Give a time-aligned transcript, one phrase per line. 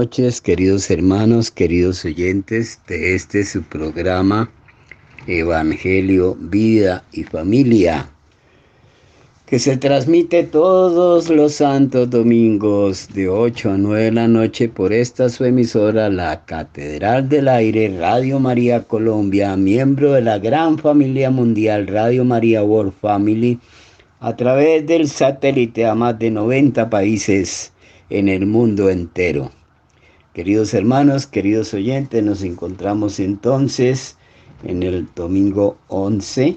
[0.00, 4.50] noches, queridos hermanos, queridos oyentes de este su programa
[5.26, 8.08] Evangelio, Vida y Familia,
[9.44, 14.90] que se transmite todos los santos domingos de 8 a 9 de la noche por
[14.90, 21.30] esta su emisora, la Catedral del Aire, Radio María Colombia, miembro de la gran familia
[21.30, 23.60] mundial Radio María World Family,
[24.20, 27.70] a través del satélite a más de 90 países
[28.08, 29.52] en el mundo entero.
[30.40, 34.16] Queridos hermanos, queridos oyentes, nos encontramos entonces
[34.64, 36.56] en el domingo 11,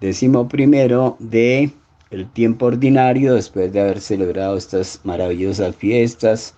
[0.00, 1.72] décimo primero de
[2.12, 6.54] el tiempo ordinario, después de haber celebrado estas maravillosas fiestas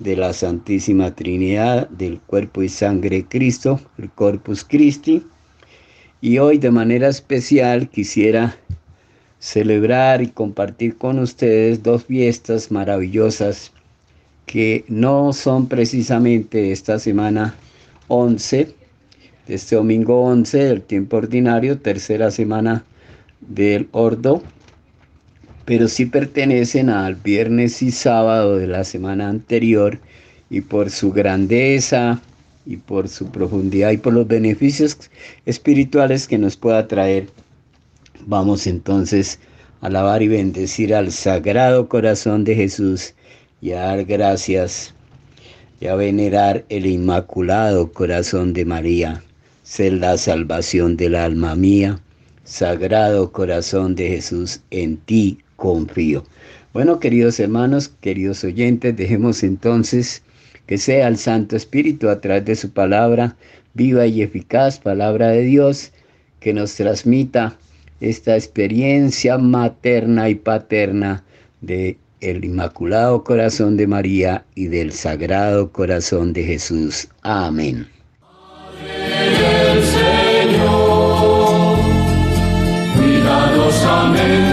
[0.00, 5.24] de la Santísima Trinidad, del cuerpo y sangre de Cristo, el Corpus Christi.
[6.20, 8.56] Y hoy de manera especial quisiera
[9.38, 13.72] celebrar y compartir con ustedes dos fiestas maravillosas
[14.46, 17.54] que no son precisamente esta semana
[18.08, 18.74] 11,
[19.46, 22.84] de este domingo 11 del tiempo ordinario, tercera semana
[23.40, 24.42] del Ordo,
[25.64, 29.98] pero sí pertenecen al viernes y sábado de la semana anterior
[30.50, 32.20] y por su grandeza
[32.66, 34.98] y por su profundidad y por los beneficios
[35.46, 37.28] espirituales que nos pueda traer
[38.26, 39.40] Vamos entonces
[39.80, 43.14] a alabar y bendecir al Sagrado Corazón de Jesús
[43.62, 44.92] y a dar gracias
[45.80, 49.22] y a venerar el Inmaculado Corazón de María.
[49.62, 52.00] Ser la salvación del alma mía.
[52.44, 56.24] Sagrado Corazón de Jesús, en ti confío.
[56.72, 60.22] Bueno, queridos hermanos, queridos oyentes, dejemos entonces
[60.66, 63.36] que sea el Santo Espíritu a través de su palabra,
[63.74, 65.92] viva y eficaz, palabra de Dios,
[66.40, 67.56] que nos transmita
[68.00, 71.22] esta experiencia materna y paterna
[71.60, 77.08] de el Inmaculado Corazón de María y del Sagrado Corazón de Jesús.
[77.22, 77.88] Amén.
[80.54, 81.78] Señor,
[82.96, 84.51] cuidadosamente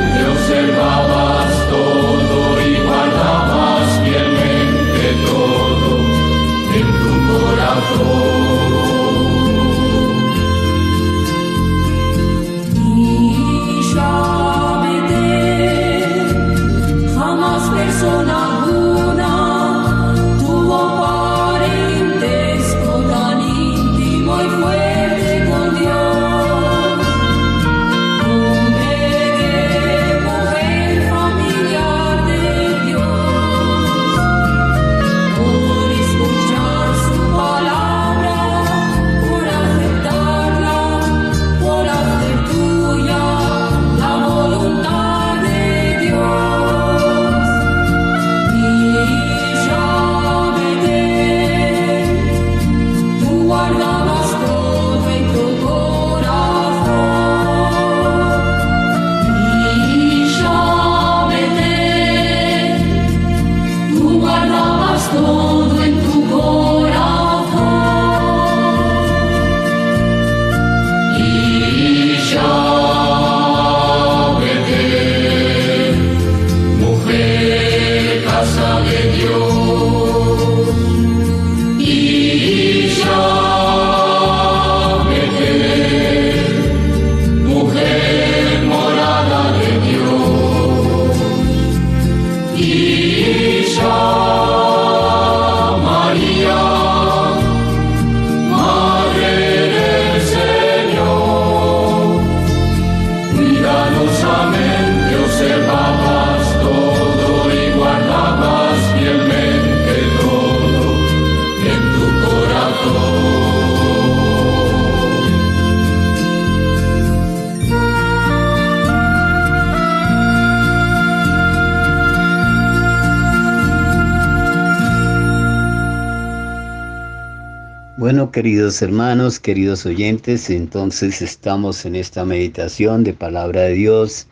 [128.32, 134.28] Queridos hermanos, queridos oyentes, entonces estamos en esta meditación de palabra de Dios,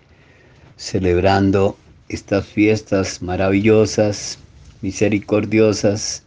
[0.76, 1.76] celebrando
[2.08, 4.38] estas fiestas maravillosas,
[4.84, 6.22] misericordiosas,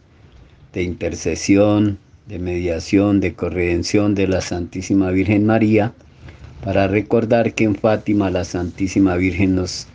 [0.73, 1.97] de intercesión,
[2.27, 5.93] de mediación, de corredención de la Santísima Virgen María,
[6.65, 9.87] para recordar que en Fátima la Santísima Virgen nos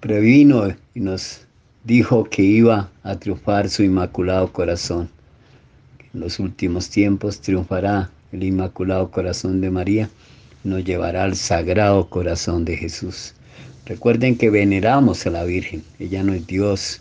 [0.00, 1.40] previno y nos
[1.84, 5.10] dijo que iba a triunfar su inmaculado corazón
[6.14, 10.10] en los últimos tiempos triunfará el Inmaculado Corazón de María,
[10.64, 13.34] nos llevará al Sagrado Corazón de Jesús.
[13.86, 17.00] Recuerden que veneramos a la Virgen, ella no es Dios,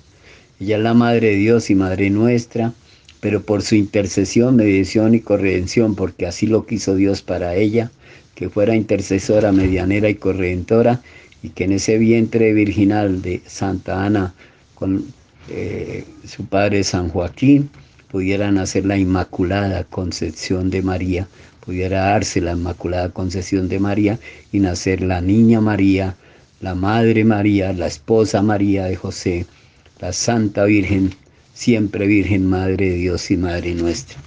[0.59, 2.73] ella es la Madre de Dios y Madre nuestra,
[3.19, 7.91] pero por su intercesión, mediación y corredención, porque así lo quiso Dios para ella,
[8.35, 11.01] que fuera intercesora, medianera y corredentora,
[11.43, 14.33] y que en ese vientre virginal de Santa Ana,
[14.75, 15.05] con
[15.49, 17.69] eh, su padre San Joaquín,
[18.09, 21.27] pudiera nacer la Inmaculada Concepción de María,
[21.59, 24.19] pudiera darse la Inmaculada Concepción de María
[24.51, 26.15] y nacer la Niña María,
[26.61, 29.45] la Madre María, la Esposa María de José,
[29.99, 31.13] la Santa Virgen,
[31.53, 34.17] siempre Virgen Madre de Dios y Madre nuestra.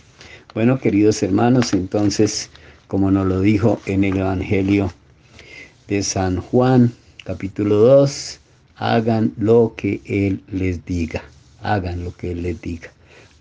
[0.52, 2.50] Bueno, queridos hermanos, entonces,
[2.86, 4.92] como nos lo dijo en el Evangelio
[5.88, 6.92] de San Juan,
[7.24, 8.40] capítulo 2,
[8.76, 11.22] hagan lo que Él les diga,
[11.62, 12.90] hagan lo que Él les diga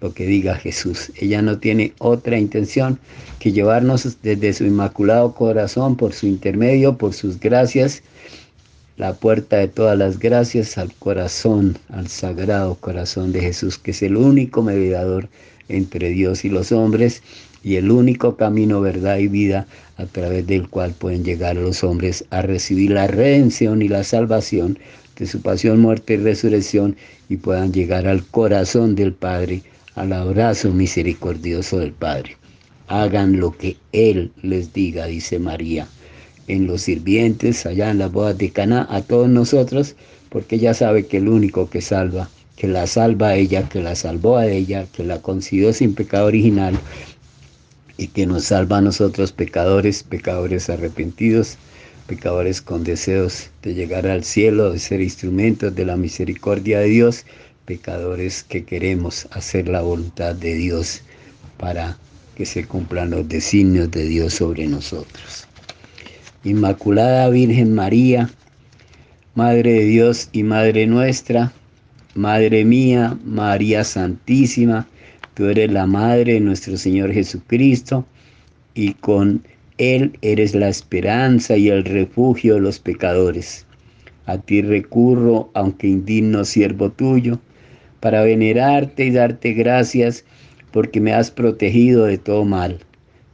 [0.01, 1.12] lo que diga Jesús.
[1.19, 3.00] Ella no tiene otra intención
[3.40, 8.04] que llevarnos desde su inmaculado corazón, por su intermedio, por sus gracias,
[8.98, 14.01] la puerta de todas las gracias al corazón, al sagrado corazón de Jesús, que es
[14.01, 15.30] el único mediador
[15.69, 17.22] entre Dios y los hombres
[17.63, 19.68] y el único camino, verdad y vida
[19.98, 24.80] a través del cual pueden llegar los hombres a recibir la redención y la salvación
[25.18, 26.96] de su pasión, muerte y resurrección
[27.27, 29.62] y puedan llegar al corazón del Padre
[29.96, 32.38] al abrazo misericordioso del Padre.
[32.88, 35.88] Hagan lo que Él les diga, dice María,
[36.48, 39.96] en los sirvientes, allá en las bodas de Caná, a todos nosotros,
[40.29, 43.96] porque ella sabe que el único que salva, que la salva a ella, que la
[43.96, 46.77] salvó a ella, que la consiguió sin pecado original
[47.98, 51.58] y que nos salva a nosotros pecadores, pecadores arrepentidos,
[52.08, 57.25] pecadores con deseos de llegar al cielo, de ser instrumentos de la misericordia de Dios
[57.69, 61.03] pecadores que queremos hacer la voluntad de Dios
[61.59, 61.99] para
[62.35, 65.45] que se cumplan los designios de Dios sobre nosotros.
[66.43, 68.27] Inmaculada Virgen María,
[69.35, 71.53] Madre de Dios y Madre nuestra,
[72.15, 74.88] Madre mía, María Santísima,
[75.35, 78.03] tú eres la Madre de nuestro Señor Jesucristo
[78.73, 79.43] y con
[79.77, 83.67] Él eres la esperanza y el refugio de los pecadores.
[84.25, 87.39] A ti recurro, aunque indigno siervo tuyo,
[88.00, 90.25] para venerarte y darte gracias
[90.72, 92.79] porque me has protegido de todo mal.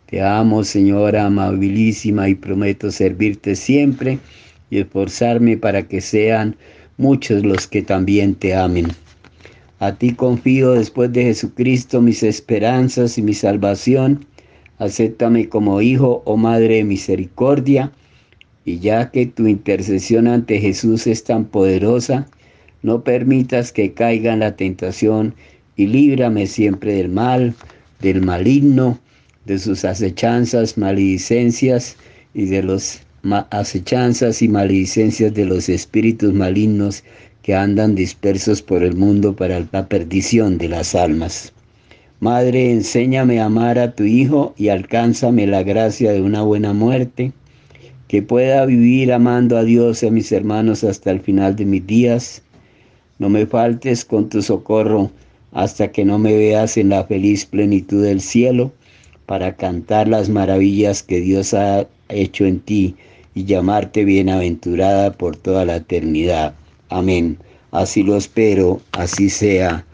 [0.08, 4.20] Te amo, Señora amabilísima, y prometo servirte siempre
[4.70, 6.56] y esforzarme para que sean
[6.98, 8.88] muchos los que también te amen.
[9.80, 14.26] A ti confío después de Jesucristo mis esperanzas y mi salvación.
[14.78, 17.92] Acéptame como hijo o madre de misericordia.
[18.64, 22.28] Y ya que tu intercesión ante Jesús es tan poderosa,
[22.86, 25.34] no permitas que caiga en la tentación
[25.76, 27.56] y líbrame siempre del mal,
[28.00, 29.00] del maligno,
[29.46, 31.98] de sus acechanzas, maledicencias
[32.36, 33.02] y de los
[33.50, 37.04] acechanzas y maledicencias de los espíritus malignos
[37.42, 41.54] que andan dispersos por el mundo para la perdición de las almas.
[42.20, 47.32] Madre, enséñame a amar a tu Hijo y alcánzame la gracia de una buena muerte,
[48.08, 51.88] que pueda vivir amando a Dios y a mis hermanos hasta el final de mis
[51.88, 52.44] días
[53.20, 55.12] no me faltes con tu socorro
[55.52, 58.74] hasta que no me veas en la feliz plenitud del cielo
[59.26, 62.96] para cantar las maravillas que Dios ha hecho en ti
[63.34, 66.54] y llamarte bienaventurada por toda la eternidad.
[66.90, 67.38] Amén.
[67.72, 69.86] Así lo espero, así sea.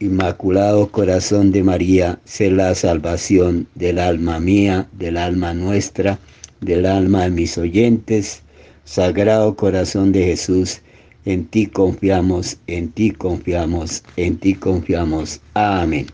[0.00, 6.18] Inmaculado Corazón de María, sé la salvación del alma mía, del alma nuestra,
[6.60, 8.42] del alma de mis oyentes.
[8.84, 10.82] Sagrado Corazón de Jesús,
[11.24, 15.40] en ti confiamos, en ti confiamos, en ti confiamos.
[15.54, 16.06] Amén.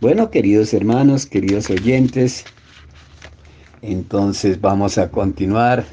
[0.00, 2.44] Bueno, queridos hermanos, queridos oyentes,
[3.82, 5.84] entonces vamos a continuar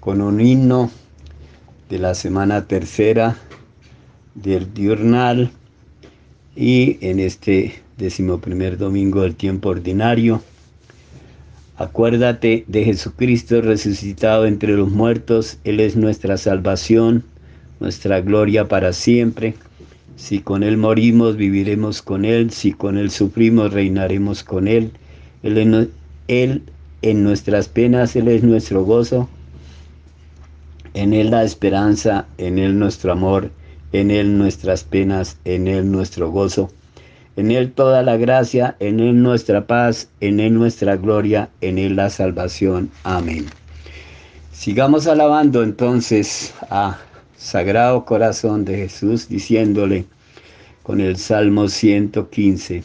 [0.00, 0.90] con un himno
[1.88, 3.36] de la semana tercera
[4.34, 5.50] del diurnal
[6.56, 10.42] y en este decimoprimer domingo del tiempo ordinario.
[11.76, 17.24] Acuérdate de Jesucristo resucitado entre los muertos, Él es nuestra salvación,
[17.80, 19.54] nuestra gloria para siempre.
[20.16, 24.92] Si con Él morimos, viviremos con Él, si con Él sufrimos, reinaremos con Él.
[25.42, 26.62] Él
[27.02, 29.28] en, nuestras penas, Él es nuestro gozo,
[30.94, 33.50] en Él la esperanza, en Él nuestro amor,
[33.92, 36.70] en Él nuestras penas, en Él nuestro gozo
[37.36, 41.96] en Él toda la gracia, en Él nuestra paz, en Él nuestra gloria, en Él
[41.96, 42.90] la salvación.
[43.02, 43.46] Amén.
[44.52, 46.98] Sigamos alabando entonces a
[47.44, 50.06] Sagrado Corazón de Jesús, diciéndole
[50.82, 52.82] con el Salmo 115.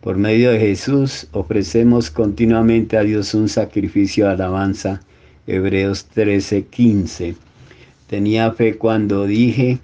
[0.00, 5.00] Por medio de Jesús ofrecemos continuamente a Dios un sacrificio de alabanza.
[5.46, 7.36] Hebreos 13:15.
[8.08, 9.78] Tenía fe cuando dije,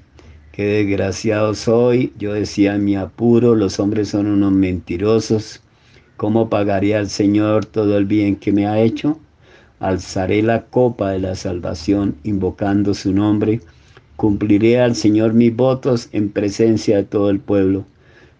[0.50, 5.62] Qué desgraciado soy, yo decía en mi apuro, los hombres son unos mentirosos.
[6.16, 9.20] ¿Cómo pagaré al Señor todo el bien que me ha hecho?
[9.78, 13.60] Alzaré la copa de la salvación invocando su nombre.
[14.20, 17.86] Cumpliré al Señor mis votos en presencia de todo el pueblo.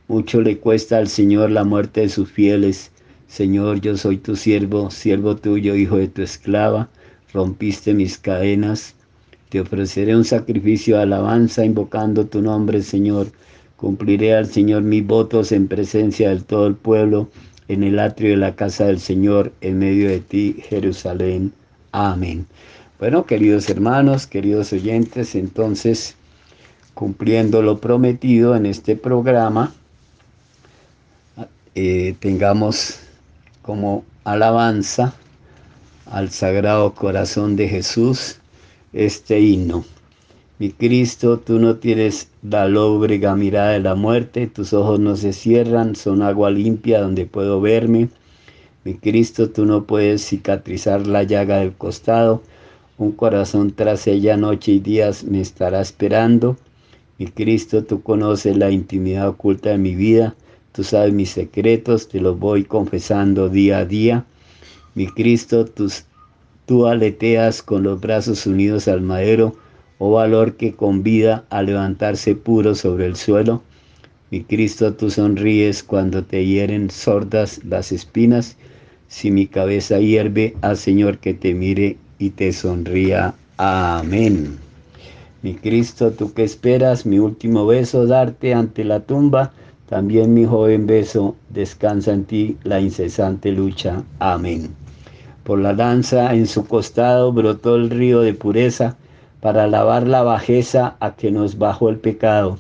[0.09, 2.91] Mucho le cuesta al Señor la muerte de sus fieles.
[3.27, 6.91] Señor, yo soy tu siervo, siervo tuyo, hijo de tu esclava.
[7.33, 8.95] Rompiste mis cadenas
[9.51, 13.27] te ofreceré un sacrificio de alabanza invocando tu nombre, Señor.
[13.77, 17.29] Cumpliré al Señor mis votos en presencia de todo el pueblo,
[17.67, 21.53] en el atrio de la casa del Señor, en medio de ti, Jerusalén.
[21.91, 22.47] Amén.
[23.01, 26.17] Bueno, queridos hermanos, queridos oyentes, entonces,
[26.93, 29.73] cumpliendo lo prometido en este programa,
[31.75, 33.01] eh, tengamos
[33.63, 35.15] como alabanza
[36.05, 38.37] al Sagrado Corazón de Jesús
[38.93, 39.83] este himno.
[40.59, 45.33] Mi Cristo, tú no tienes la lóbrega mirada de la muerte, tus ojos no se
[45.33, 48.11] cierran, son agua limpia donde puedo verme.
[48.85, 52.43] Mi Cristo, tú no puedes cicatrizar la llaga del costado,
[53.01, 56.59] un corazón tras ella noche y días me estará esperando.
[57.19, 60.37] Mi Cristo, tú conoces la intimidad oculta de mi vida,
[60.73, 64.27] tú sabes mis secretos, te los voy confesando día a día.
[64.95, 66.05] Mi Cristo, tus
[66.67, 69.57] Tú aleteas con los brazos unidos al madero,
[69.99, 73.65] oh valor que convida a levantarse puro sobre el suelo.
[74.31, 78.57] Mi Cristo, tú sonríes cuando te hieren sordas las espinas.
[79.09, 83.35] Si mi cabeza hierve, al Señor que te mire y te sonría.
[83.57, 84.59] Amén.
[85.43, 89.53] Mi Cristo, tú que esperas mi último beso darte ante la tumba,
[89.89, 94.05] también mi joven beso descansa en ti la incesante lucha.
[94.19, 94.69] Amén.
[95.45, 98.97] Por la lanza en su costado brotó el río de pureza
[99.41, 102.59] para lavar la bajeza a que nos bajó el pecado.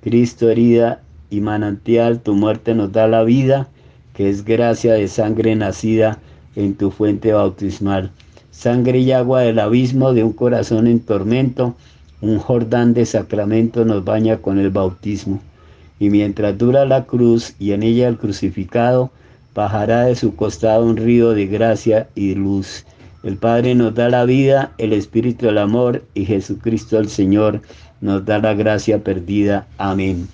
[0.00, 3.68] Cristo herida y manantial, tu muerte nos da la vida,
[4.14, 6.18] que es gracia de sangre nacida
[6.54, 8.12] en tu fuente bautismal.
[8.52, 11.74] Sangre y agua del abismo de un corazón en tormento,
[12.20, 15.40] un Jordán de sacramento nos baña con el bautismo.
[15.98, 19.10] Y mientras dura la cruz y en ella el crucificado,
[19.54, 22.84] bajará de su costado un río de gracia y luz.
[23.22, 27.62] El Padre nos da la vida, el Espíritu el amor y Jesucristo el Señor
[28.02, 29.66] nos da la gracia perdida.
[29.78, 30.28] Amén.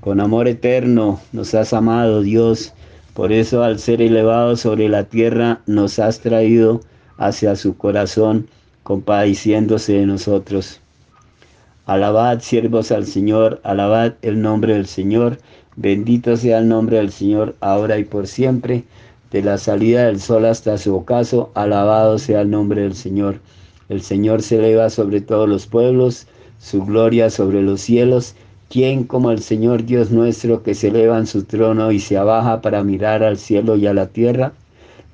[0.00, 2.72] Con amor eterno nos has amado Dios,
[3.14, 6.80] por eso al ser elevado sobre la tierra nos has traído
[7.18, 8.48] hacia su corazón,
[8.82, 10.80] compadeciéndose de nosotros.
[11.86, 15.38] Alabad, siervos al Señor, alabad el nombre del Señor
[15.78, 18.84] Bendito sea el nombre del Señor, ahora y por siempre.
[19.30, 23.40] De la salida del sol hasta su ocaso, alabado sea el nombre del Señor.
[23.90, 26.26] El Señor se eleva sobre todos los pueblos,
[26.58, 28.34] su gloria sobre los cielos.
[28.70, 32.62] ¿Quién como el Señor Dios nuestro que se eleva en su trono y se abaja
[32.62, 34.54] para mirar al cielo y a la tierra?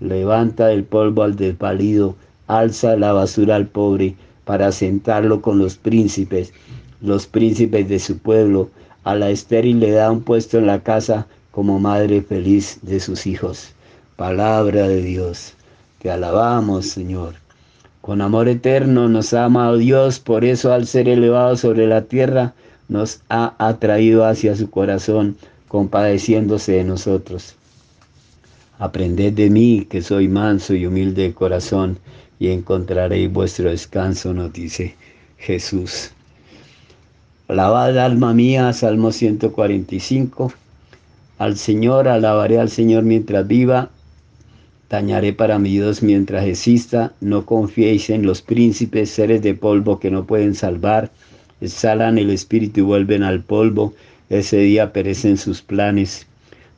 [0.03, 2.17] Levanta del polvo al desvalido,
[2.49, 6.53] alza la basura al pobre, para sentarlo con los príncipes,
[7.01, 8.69] los príncipes de su pueblo
[9.05, 13.27] a la estéril le da un puesto en la casa como madre feliz de sus
[13.29, 13.75] hijos.
[14.17, 15.55] Palabra de Dios.
[16.01, 17.35] Te alabamos, Señor.
[18.01, 22.55] Con amor eterno nos ha amado Dios, por eso al ser elevado sobre la tierra,
[22.89, 25.37] nos ha atraído hacia su corazón,
[25.69, 27.55] compadeciéndose de nosotros.
[28.83, 32.01] Aprended de mí, que soy manso y humilde de corazón,
[32.41, 34.97] y encontraréis vuestro descanso, nos dice
[35.39, 36.11] Jesús.
[37.47, 40.53] Alabad alma mía, Salmo 145.
[41.39, 43.91] Al Señor, alabaré al Señor mientras viva.
[44.89, 50.11] Tañaré para mi Dios mientras exista, no confiéis en los príncipes, seres de polvo que
[50.11, 51.13] no pueden salvar,
[51.61, 53.95] exhalan el espíritu y vuelven al polvo,
[54.29, 56.27] ese día perecen sus planes.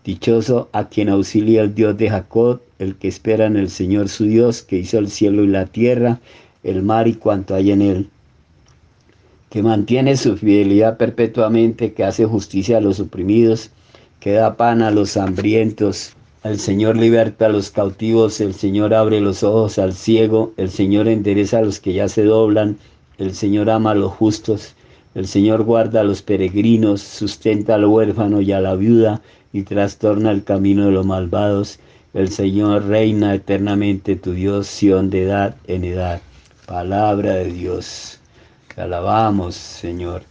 [0.05, 4.25] Dichoso a quien auxilia el Dios de Jacob, el que espera en el Señor su
[4.25, 6.21] Dios, que hizo el cielo y la tierra,
[6.63, 8.09] el mar y cuanto hay en él,
[9.49, 13.71] que mantiene su fidelidad perpetuamente, que hace justicia a los oprimidos,
[14.21, 16.13] que da pan a los hambrientos.
[16.43, 21.09] El Señor liberta a los cautivos, el Señor abre los ojos al ciego, el Señor
[21.09, 22.77] endereza a los que ya se doblan,
[23.17, 24.75] el Señor ama a los justos,
[25.15, 29.23] el Señor guarda a los peregrinos, sustenta al huérfano y a la viuda,
[29.55, 31.79] y trastorna el camino de los malvados.
[32.13, 36.21] El Señor reina eternamente, tu Dios, Sión de edad en edad.
[36.67, 38.19] Palabra de Dios.
[38.75, 40.23] Te alabamos, Señor.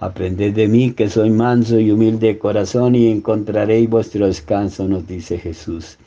[0.00, 5.06] Aprended de mí que soy manso y humilde de corazón y encontraréis vuestro descanso, nos
[5.06, 5.98] dice Jesús.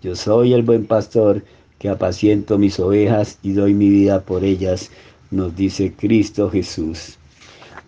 [0.00, 1.44] Yo soy el buen pastor
[1.78, 4.90] que apaciento mis ovejas y doy mi vida por ellas,
[5.30, 7.18] nos dice Cristo Jesús.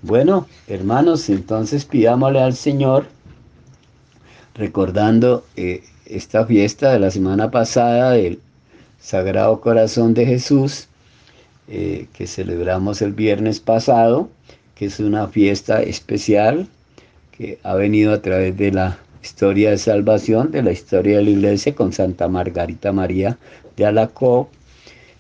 [0.02, 3.07] Bueno, hermanos, entonces pidámosle al Señor
[4.55, 8.40] recordando eh, esta fiesta de la semana pasada del
[9.01, 10.88] Sagrado Corazón de Jesús,
[11.69, 14.29] eh, que celebramos el viernes pasado,
[14.75, 16.69] que es una fiesta especial
[17.33, 21.31] que ha venido a través de la historia de salvación, de la historia de la
[21.31, 23.38] iglesia con Santa Margarita María
[23.77, 24.51] de Alacoque,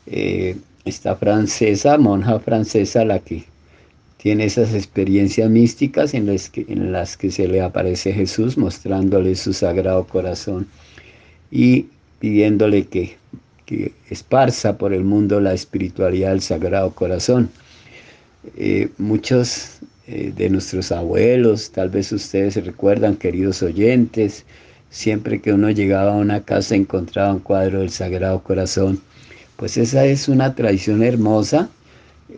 [0.06, 3.44] eh, esta francesa, monja francesa, la que
[4.24, 6.24] tiene esas experiencias místicas en
[6.92, 10.66] las, que, se le aparece Jesús mostrándole su sagrado corazón
[11.50, 11.88] y
[12.20, 13.18] pidiéndole que,
[13.66, 17.50] que esparza por el mundo la espiritualidad del sagrado corazón.
[18.56, 24.46] Eh, muchos eh, de nuestros abuelos, tal vez ustedes recuerdan, queridos oyentes,
[24.88, 29.02] siempre que uno llegaba a una casa encontraba un cuadro del Sagrado Corazón.
[29.56, 31.68] Pues esa es una tradición hermosa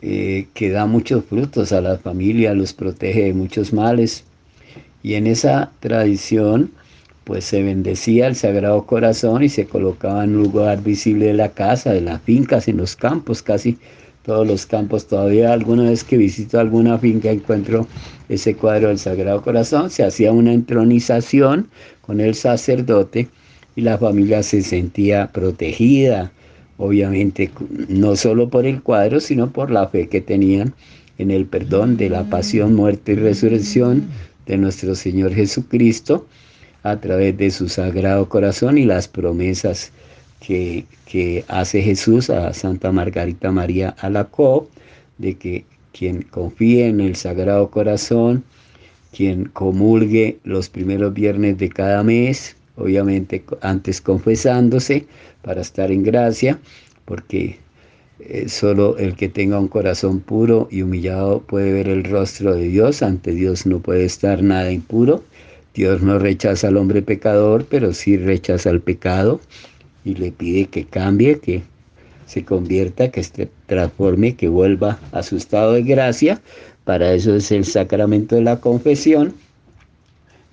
[0.02, 4.24] eh, que da muchos frutos a la familia, los protege de muchos males.
[5.02, 6.72] Y en esa tradición,
[7.24, 11.50] pues se bendecía el Sagrado Corazón y se colocaba en un lugar visible de la
[11.50, 13.78] casa, de las fincas, en los campos, casi
[14.24, 15.06] todos los campos.
[15.06, 17.86] Todavía alguna vez que visito alguna finca encuentro
[18.28, 19.90] ese cuadro del Sagrado Corazón.
[19.90, 21.68] Se hacía una entronización
[22.02, 23.28] con el sacerdote
[23.76, 26.32] y la familia se sentía protegida,
[26.78, 27.50] obviamente
[27.88, 30.74] no solo por el cuadro, sino por la fe que tenían
[31.18, 34.08] en el perdón de la pasión, muerte y resurrección
[34.46, 36.26] de nuestro Señor Jesucristo
[36.82, 39.92] a través de su sagrado corazón y las promesas
[40.40, 44.68] que, que hace Jesús a Santa Margarita María Alacoque,
[45.18, 48.44] de que quien confíe en el sagrado corazón,
[49.12, 55.06] quien comulgue los primeros viernes de cada mes, obviamente antes confesándose
[55.42, 56.58] para estar en gracia,
[57.04, 57.58] porque
[58.20, 62.68] eh, solo el que tenga un corazón puro y humillado puede ver el rostro de
[62.68, 65.22] Dios, ante Dios no puede estar nada impuro.
[65.74, 69.40] Dios no rechaza al hombre pecador, pero sí rechaza al pecado
[70.06, 71.62] y le pide que cambie, que
[72.26, 76.40] se convierta, que se transforme, que vuelva a su estado de gracia.
[76.84, 79.34] Para eso es el sacramento de la confesión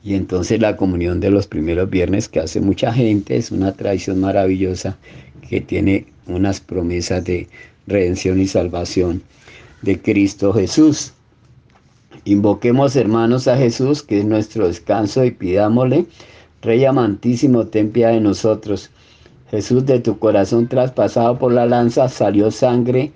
[0.03, 4.19] y entonces la comunión de los primeros viernes que hace mucha gente es una tradición
[4.19, 4.97] maravillosa
[5.47, 7.47] que tiene unas promesas de
[7.87, 9.23] redención y salvación
[9.81, 11.13] de Cristo Jesús.
[12.25, 16.05] Invoquemos hermanos a Jesús, que es nuestro descanso, y pidámosle,
[16.61, 18.89] Rey amantísimo, ten piedad de nosotros.
[19.51, 23.11] Jesús, de tu corazón traspasado por la lanza salió sangre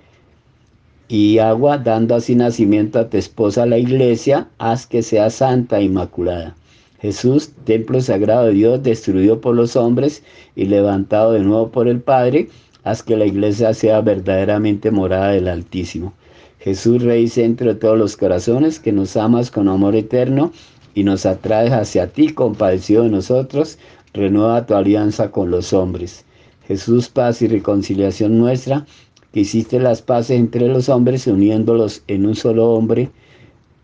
[1.08, 5.84] y agua, dando así nacimiento a tu esposa la iglesia, haz que sea santa e
[5.84, 6.54] inmaculada.
[7.00, 10.22] Jesús, templo sagrado de Dios, destruido por los hombres
[10.56, 12.48] y levantado de nuevo por el Padre,
[12.82, 16.14] haz que la iglesia sea verdaderamente morada del Altísimo.
[16.58, 20.52] Jesús, Rey centro de todos los corazones, que nos amas con amor eterno
[20.94, 23.78] y nos atraes hacia ti, compadecido de nosotros,
[24.12, 26.24] renueva tu alianza con los hombres.
[26.66, 28.86] Jesús, paz y reconciliación nuestra,
[29.32, 33.10] que hiciste las paces entre los hombres uniéndolos en un solo hombre,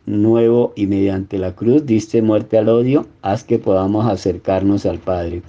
[0.07, 5.43] nuevo y mediante la cruz diste muerte al odio, haz que podamos acercarnos al Padre.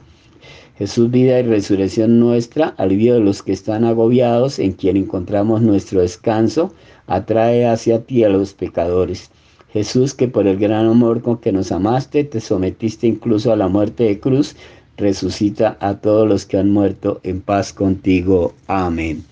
[0.78, 6.02] Jesús, vida y resurrección nuestra, alivio de los que están agobiados, en quien encontramos nuestro
[6.02, 6.74] descanso,
[7.08, 9.32] atrae hacia ti a los pecadores.
[9.72, 13.70] Jesús, que por el gran amor con que nos amaste, te sometiste incluso a la
[13.70, 14.56] muerte de cruz,
[14.98, 18.54] resucita a todos los que han muerto en paz contigo.
[18.68, 19.24] Amén.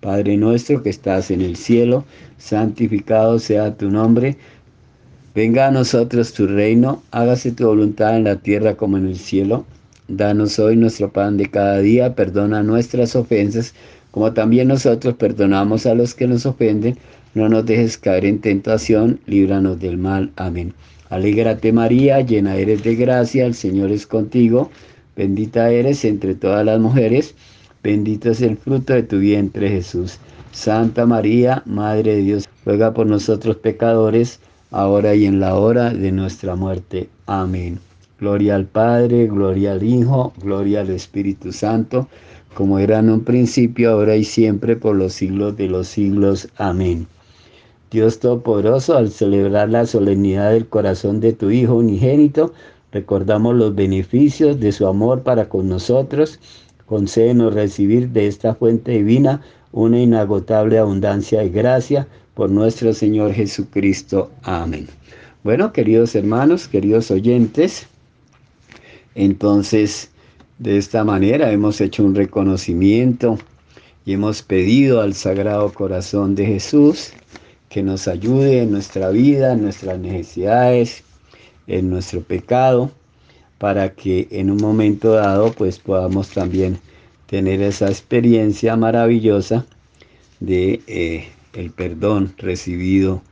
[0.00, 2.04] Padre nuestro que estás en el cielo,
[2.38, 4.36] santificado sea tu nombre
[5.34, 9.64] Venga a nosotros tu reino, hágase tu voluntad en la tierra como en el cielo.
[10.06, 13.72] danos hoy nuestro pan de cada día, perdona nuestras ofensas,
[14.10, 16.98] como también nosotros perdonamos a los que nos ofenden,
[17.32, 20.30] no nos dejes caer en tentación, líbranos del mal.
[20.36, 20.74] Amén.
[21.08, 24.70] Alégrate María, llena eres de gracia, el Señor es contigo,
[25.16, 27.34] bendita eres entre todas las mujeres,
[27.82, 30.18] bendito es el fruto de tu vientre Jesús.
[30.52, 34.40] Santa María, Madre de Dios, ruega por nosotros pecadores,
[34.72, 37.08] ahora y en la hora de nuestra muerte.
[37.26, 37.78] Amén.
[38.18, 42.08] Gloria al Padre, gloria al Hijo, gloria al Espíritu Santo,
[42.54, 46.48] como era en un principio, ahora y siempre, por los siglos de los siglos.
[46.56, 47.06] Amén.
[47.90, 52.54] Dios Todopoderoso, al celebrar la solemnidad del corazón de tu Hijo unigénito,
[52.90, 56.40] recordamos los beneficios de su amor para con nosotros.
[56.86, 64.30] Concédenos recibir de esta fuente divina una inagotable abundancia de gracia por nuestro Señor Jesucristo.
[64.42, 64.88] Amén.
[65.44, 67.86] Bueno, queridos hermanos, queridos oyentes,
[69.14, 70.10] entonces
[70.58, 73.38] de esta manera hemos hecho un reconocimiento
[74.04, 77.12] y hemos pedido al Sagrado Corazón de Jesús
[77.68, 81.02] que nos ayude en nuestra vida, en nuestras necesidades,
[81.66, 82.90] en nuestro pecado,
[83.58, 86.78] para que en un momento dado pues podamos también
[87.26, 89.64] tener esa experiencia maravillosa
[90.38, 93.22] de eh, el perdón recibido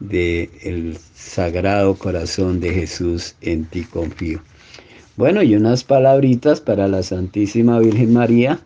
[0.00, 4.40] del el sagrado corazón de Jesús en ti confío.
[5.16, 8.60] Bueno, y unas palabritas para la Santísima Virgen María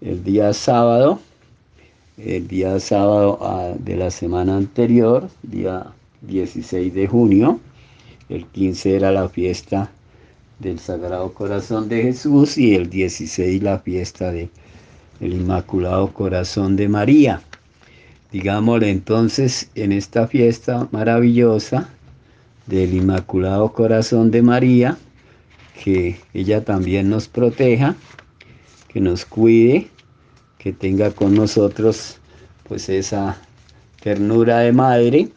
[0.00, 1.20] el día sábado,
[2.16, 5.86] el día sábado ah, de la semana anterior, día
[6.22, 7.60] 16 de junio,
[8.28, 9.90] el 15 era la fiesta
[10.58, 14.50] del Sagrado Corazón de Jesús y el 16 la fiesta del
[15.20, 17.42] Inmaculado Corazón de María.
[18.32, 21.88] Digámosle entonces en esta fiesta maravillosa
[22.66, 24.98] del Inmaculado Corazón de María,
[25.82, 27.96] que ella también nos proteja,
[28.88, 29.88] que nos cuide,
[30.58, 32.18] que tenga con nosotros
[32.68, 33.36] pues esa
[34.00, 35.28] ternura de madre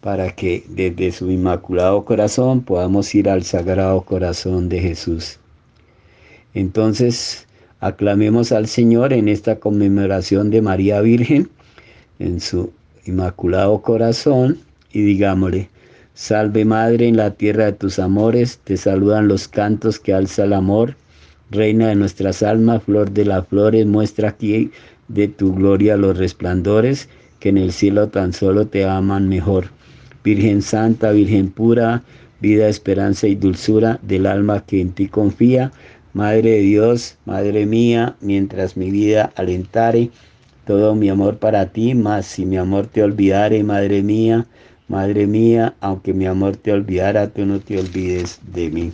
[0.00, 5.38] para que desde su inmaculado corazón podamos ir al sagrado corazón de Jesús.
[6.54, 7.46] Entonces,
[7.80, 11.50] aclamemos al Señor en esta conmemoración de María Virgen,
[12.18, 12.72] en su
[13.04, 14.58] inmaculado corazón,
[14.92, 15.68] y digámosle,
[16.14, 20.54] Salve Madre en la tierra de tus amores, te saludan los cantos que alza el
[20.54, 20.96] amor,
[21.50, 24.72] Reina de nuestras almas, flor de las flores, muestra aquí
[25.06, 29.66] de tu gloria los resplandores, que en el cielo tan solo te aman mejor.
[30.24, 32.02] Virgen Santa, Virgen pura,
[32.40, 35.70] vida, esperanza y dulzura del alma que en ti confía.
[36.14, 40.10] Madre de Dios, Madre mía, mientras mi vida alentare,
[40.66, 44.46] todo mi amor para ti, mas si mi amor te olvidare, Madre mía,
[44.88, 48.92] Madre mía, aunque mi amor te olvidara, tú no te olvides de mí.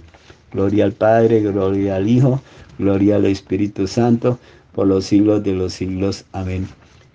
[0.52, 2.42] Gloria al Padre, gloria al Hijo,
[2.78, 4.38] gloria al Espíritu Santo,
[4.72, 6.26] por los siglos de los siglos.
[6.32, 6.68] Amén.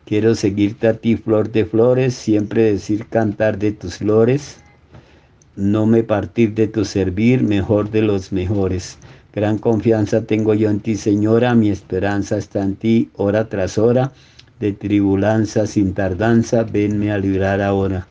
[0.06, 4.58] Quiero seguirte a ti, flor de flores, siempre decir cantar de tus flores,
[5.56, 8.98] no me partir de tu servir, mejor de los mejores.
[9.34, 14.12] Gran confianza tengo yo en ti, Señora, mi esperanza está en ti, hora tras hora,
[14.60, 18.08] de tribulanza sin tardanza, venme a librar ahora.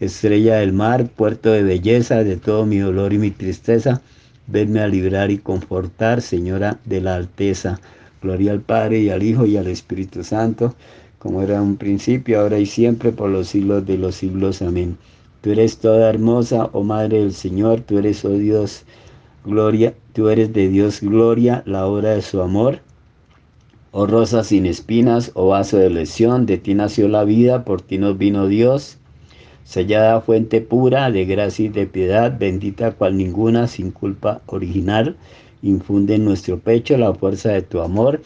[0.00, 4.00] Estrella del mar, puerto de belleza, de todo mi dolor y mi tristeza,
[4.46, 7.80] venme a librar y confortar, Señora de la Alteza.
[8.22, 10.74] Gloria al Padre y al Hijo y al Espíritu Santo
[11.18, 14.62] como era en un principio, ahora y siempre, por los siglos de los siglos.
[14.62, 14.96] Amén.
[15.40, 18.84] Tú eres toda hermosa, oh Madre del Señor, tú eres, oh Dios,
[19.44, 22.80] gloria, tú eres de Dios gloria, la obra de su amor.
[23.90, 27.98] Oh rosa sin espinas, oh vaso de lesión, de ti nació la vida, por ti
[27.98, 28.98] nos vino Dios.
[29.64, 35.16] Sellada fuente pura de gracia y de piedad, bendita cual ninguna, sin culpa original,
[35.62, 38.20] infunde en nuestro pecho la fuerza de tu amor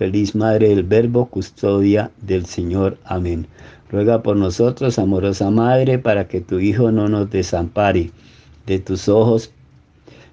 [0.00, 2.96] Feliz Madre del Verbo, custodia del Señor.
[3.04, 3.46] Amén.
[3.90, 8.10] Ruega por nosotros, amorosa Madre, para que tu Hijo no nos desampare.
[8.66, 9.52] De tus ojos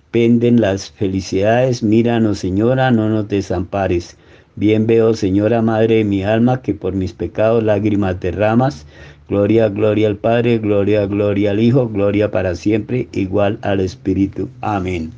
[0.09, 1.83] penden las felicidades.
[1.83, 4.15] Míranos, Señora, no nos desampares.
[4.57, 8.87] Bien veo, Señora Madre de mi alma, que por mis pecados lágrimas derramas.
[9.29, 14.49] Gloria, gloria al Padre, gloria, gloria al Hijo, gloria para siempre, igual al Espíritu.
[14.61, 15.11] Amén.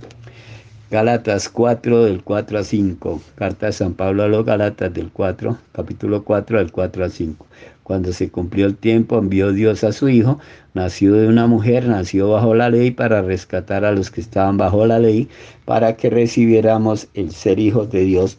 [0.91, 3.21] Gálatas 4 del 4 a 5.
[3.36, 7.47] Carta de San Pablo a los Gálatas del 4, capítulo 4 del 4 a 5.
[7.84, 10.38] Cuando se cumplió el tiempo, envió Dios a su Hijo,
[10.73, 14.86] nació de una mujer, nació bajo la ley para rescatar a los que estaban bajo
[14.86, 15.30] la ley,
[15.63, 18.38] para que recibiéramos el ser hijos de Dios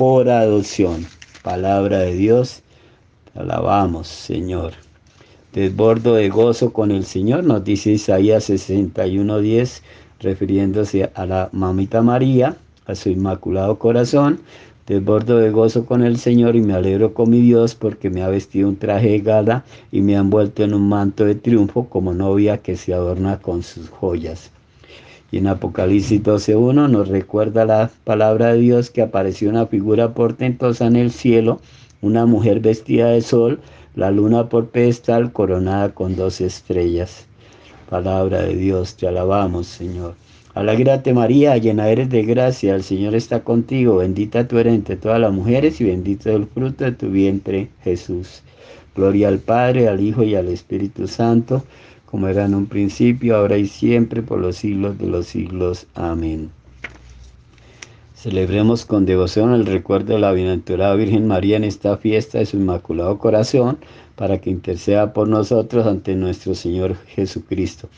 [0.00, 1.04] por adopción.
[1.42, 2.62] Palabra de Dios,
[3.30, 4.72] te alabamos, Señor.
[5.52, 9.82] Desbordo de gozo con el Señor, nos dice Isaías 61, 10
[10.20, 14.40] refiriéndose a la mamita María, a su inmaculado corazón.
[14.86, 18.28] Desbordo de gozo con el Señor y me alegro con mi Dios porque me ha
[18.28, 22.14] vestido un traje de gala y me ha envuelto en un manto de triunfo como
[22.14, 24.50] novia que se adorna con sus joyas.
[25.32, 30.86] Y en Apocalipsis 12.1 nos recuerda la palabra de Dios que apareció una figura portentosa
[30.86, 31.60] en el cielo,
[32.00, 33.60] una mujer vestida de sol,
[33.94, 37.26] la luna por pedestal coronada con dos estrellas.
[37.88, 40.14] Palabra de Dios, te alabamos, Señor.
[40.54, 45.20] Alégrate María, llena eres de gracia, el Señor está contigo, bendita tú eres entre todas
[45.20, 48.42] las mujeres y bendito es el fruto de tu vientre, Jesús.
[48.96, 51.62] Gloria al Padre, al Hijo y al Espíritu Santo,
[52.10, 55.86] como era en un principio, ahora y siempre, por los siglos de los siglos.
[55.94, 56.50] Amén.
[58.14, 62.56] Celebremos con devoción el recuerdo de la bienaventurada Virgen María en esta fiesta de su
[62.56, 63.78] Inmaculado Corazón,
[64.16, 67.88] para que interceda por nosotros ante nuestro Señor Jesucristo.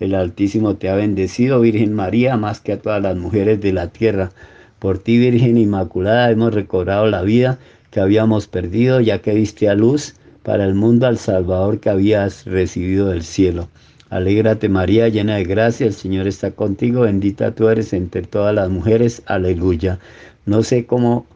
[0.00, 3.88] El Altísimo te ha bendecido, Virgen María, más que a todas las mujeres de la
[3.88, 4.30] tierra.
[4.78, 7.58] Por ti, Virgen Inmaculada, hemos recobrado la vida
[7.90, 12.44] que habíamos perdido, ya que diste a luz para el mundo al Salvador que habías
[12.44, 13.68] recibido del cielo.
[14.10, 18.70] Alégrate María, llena de gracia, el Señor está contigo, bendita tú eres entre todas las
[18.70, 19.98] mujeres, aleluya.
[20.46, 21.26] No sé cómo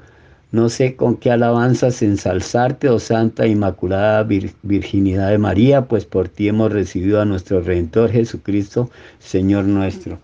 [0.53, 4.23] no sé con qué alabanzas ensalzarte, oh Santa Inmaculada
[4.63, 10.19] Virginidad de María, pues por ti hemos recibido a nuestro Redentor Jesucristo, Señor nuestro.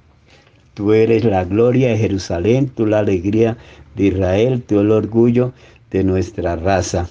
[0.75, 3.57] Tú eres la gloria de Jerusalén, tú la alegría
[3.97, 5.55] de Israel, tú el orgullo
[5.91, 7.09] de nuestra raza.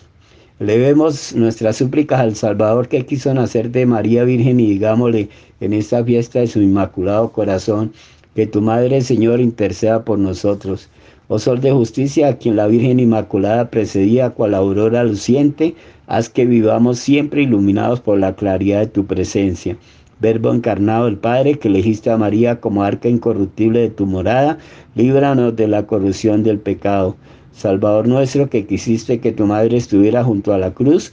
[0.59, 6.03] Levemos nuestras súplicas al Salvador que quiso nacer de María Virgen y digámosle en esta
[6.03, 7.93] fiesta de su Inmaculado Corazón,
[8.33, 10.89] que tu Madre Señor interceda por nosotros
[11.29, 15.75] Oh Sol de justicia, a quien la Virgen Inmaculada precedía cual aurora luciente,
[16.07, 19.77] haz que vivamos siempre iluminados por la claridad de tu presencia.
[20.21, 24.57] Verbo encarnado el Padre, que elegiste a María como arca incorruptible de tu morada,
[24.95, 27.17] líbranos de la corrupción del pecado.
[27.57, 31.11] Salvador nuestro, que quisiste que tu Madre estuviera junto a la cruz,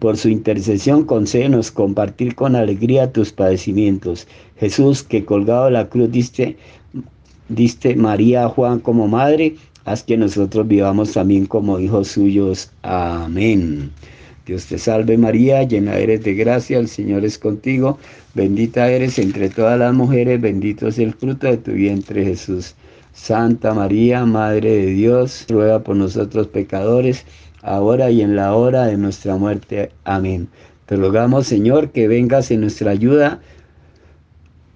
[0.00, 4.26] por su intercesión concédenos compartir con alegría tus padecimientos.
[4.58, 6.56] Jesús, que colgado de la cruz diste
[7.48, 12.70] diste María a Juan como madre, haz que nosotros vivamos también como hijos suyos.
[12.82, 13.90] Amén.
[14.46, 17.98] Dios te salve María, llena eres de gracia, el Señor es contigo,
[18.34, 22.74] bendita eres entre todas las mujeres, bendito es el fruto de tu vientre Jesús.
[23.14, 27.24] Santa María, Madre de Dios, ruega por nosotros pecadores,
[27.62, 29.92] ahora y en la hora de nuestra muerte.
[30.04, 30.48] Amén.
[30.86, 33.40] Te rogamos Señor que vengas en nuestra ayuda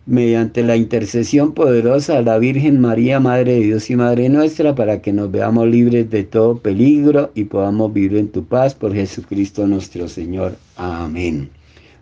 [0.07, 5.03] mediante la intercesión poderosa de la Virgen María, Madre de Dios y Madre nuestra, para
[5.03, 9.67] que nos veamos libres de todo peligro y podamos vivir en tu paz por Jesucristo
[9.67, 10.57] nuestro Señor.
[10.77, 11.51] Amén.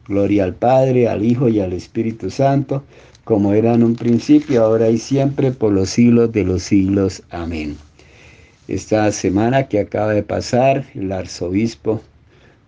[0.07, 2.85] Gloria al Padre, al Hijo y al Espíritu Santo,
[3.27, 7.25] como era en un principio, ahora y siempre, por los siglos de los siglos.
[7.31, 7.77] Amén.
[8.69, 12.01] Esta semana que acaba de pasar, el arzobispo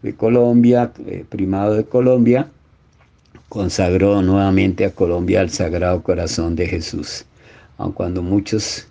[0.02, 2.48] de Colombia, eh, primado de Colombia,
[3.48, 7.24] consagró nuevamente a Colombia al Sagrado Corazón de Jesús.
[7.76, 8.88] Aun cuando muchos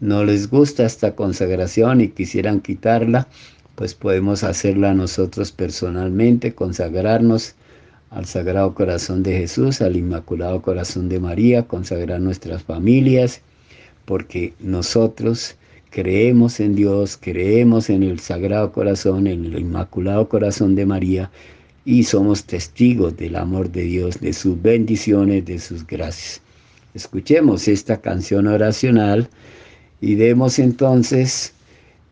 [0.00, 3.28] no les gusta esta consagración y quisieran quitarla,
[3.76, 7.54] pues podemos hacerla nosotros personalmente, consagrarnos
[8.10, 13.42] al Sagrado Corazón de Jesús, al Inmaculado Corazón de María, consagrar nuestras familias,
[14.04, 15.56] porque nosotros
[15.90, 21.30] creemos en Dios, creemos en el Sagrado Corazón, en el Inmaculado Corazón de María,
[21.84, 26.42] y somos testigos del amor de Dios, de sus bendiciones, de sus gracias.
[26.94, 29.28] Escuchemos esta canción oracional
[30.00, 31.54] y demos entonces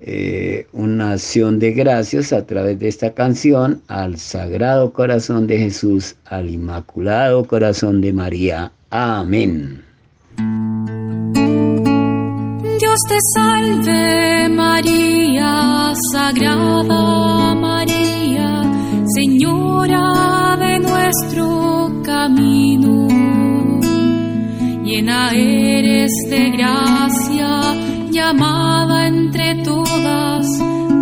[0.01, 6.17] eh, una acción de gracias a través de esta canción al Sagrado Corazón de Jesús,
[6.25, 8.73] al Inmaculado Corazón de María.
[8.91, 9.83] Amén.
[12.79, 18.63] Dios te salve María, Sagrada María,
[19.15, 23.09] Señor de nuestro camino.
[24.85, 27.51] Llena eres de gracia,
[28.17, 30.47] llamada entre todas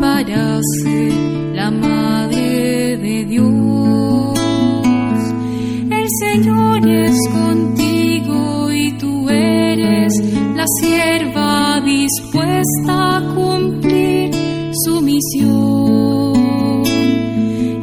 [0.00, 1.12] para ser
[1.54, 4.38] la Madre de Dios.
[5.90, 10.12] El Señor es contigo y tú eres
[10.56, 14.34] la sierva dispuesta a cumplir
[14.84, 16.82] su misión.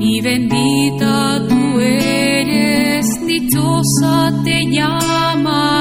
[0.01, 5.80] Y bendita tú eres, dichosa te llaman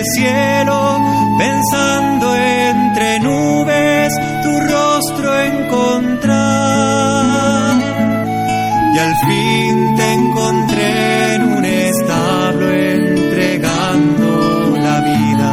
[0.00, 0.98] el cielo,
[1.38, 6.40] pensando entre nubes tu rostro encontrar.
[8.94, 14.28] Y al fin te encontré en un establo entregando
[14.78, 15.52] la vida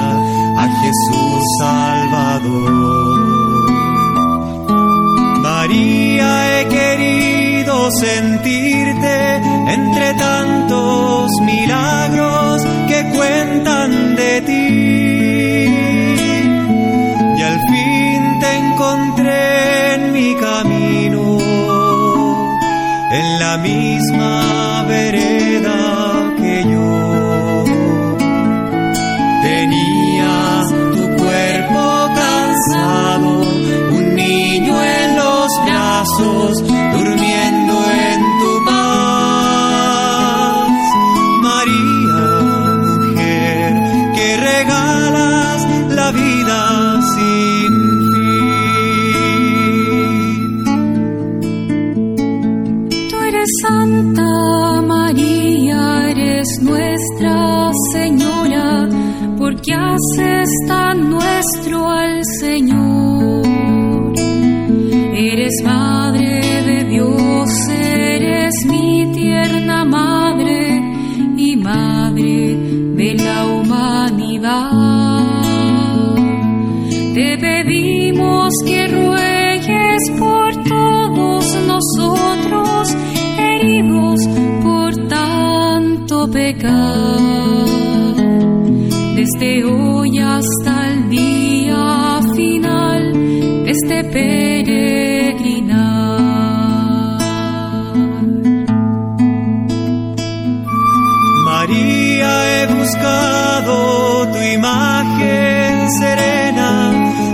[0.58, 2.88] a Jesús Salvador.
[5.42, 6.30] María,
[6.62, 9.36] he querido sentirte
[9.74, 14.07] entre tantos milagros que cuentan
[23.48, 24.57] la misma
[94.12, 95.98] peregrinar.
[101.46, 106.72] María, he buscado tu imagen serena,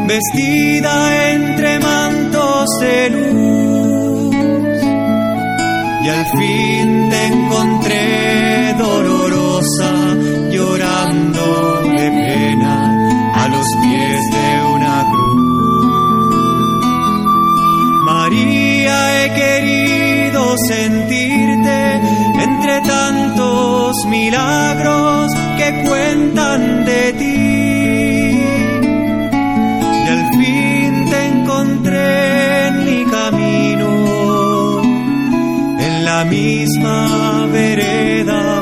[0.07, 0.93] vestida
[1.31, 4.35] entre mantos de luz.
[6.03, 8.42] Y al fin te encontré
[20.67, 22.01] sentirte
[22.43, 28.39] entre tantos milagros que cuentan de ti.
[30.05, 34.81] Y al fin te encontré en mi camino,
[35.79, 38.52] en la misma vereda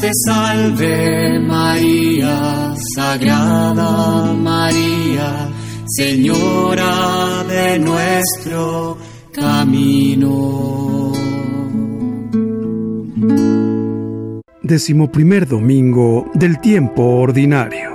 [0.00, 5.48] te salve María, Sagrada María,
[5.86, 8.98] Señora de nuestro
[9.32, 11.12] camino.
[14.62, 17.94] Decimoprimer domingo del tiempo ordinario.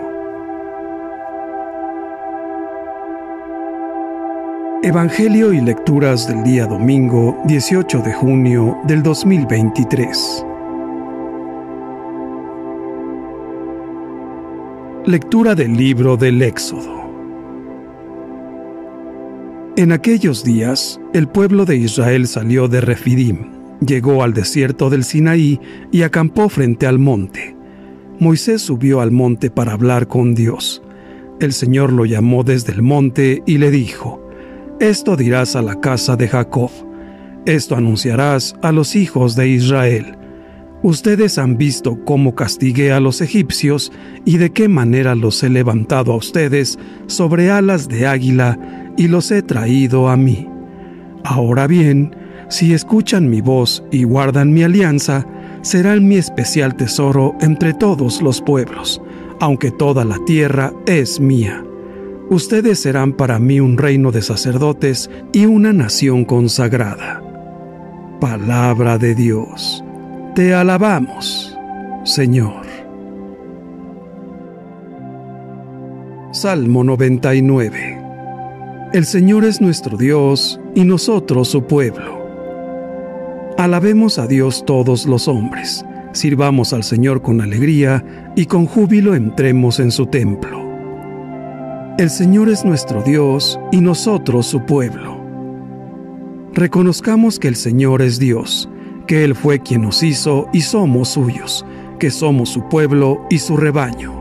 [4.84, 10.46] Evangelio y lecturas del día domingo 18 de junio del 2023.
[15.12, 17.04] Lectura del libro del Éxodo.
[19.76, 23.52] En aquellos días, el pueblo de Israel salió de Refidim,
[23.86, 25.60] llegó al desierto del Sinaí
[25.92, 27.58] y acampó frente al monte.
[28.20, 30.82] Moisés subió al monte para hablar con Dios.
[31.42, 34.26] El Señor lo llamó desde el monte y le dijo,
[34.80, 36.72] Esto dirás a la casa de Jacob,
[37.46, 40.21] esto anunciarás a los hijos de Israel.
[40.84, 43.92] Ustedes han visto cómo castigué a los egipcios
[44.26, 48.58] y de qué manera los he levantado a ustedes sobre alas de águila
[48.98, 50.50] y los he traído a mí.
[51.24, 52.16] Ahora bien,
[52.50, 55.28] si escuchan mi voz y guardan mi alianza,
[55.62, 59.02] serán mi especial tesoro entre todos los pueblos,
[59.40, 61.64] aunque toda la tierra es mía.
[62.32, 67.22] Ustedes serán para mí un reino de sacerdotes y una nación consagrada.
[68.20, 69.84] Palabra de Dios.
[70.36, 71.58] Te alabamos,
[72.06, 72.66] Señor.
[76.32, 78.00] Salmo 99
[78.94, 82.26] El Señor es nuestro Dios y nosotros su pueblo.
[83.58, 89.82] Alabemos a Dios todos los hombres, sirvamos al Señor con alegría y con júbilo entremos
[89.82, 90.66] en su templo.
[91.98, 95.20] El Señor es nuestro Dios y nosotros su pueblo.
[96.54, 98.70] Reconozcamos que el Señor es Dios,
[99.12, 101.66] que Él fue quien nos hizo y somos suyos,
[102.00, 104.14] que somos su pueblo y su rebaño.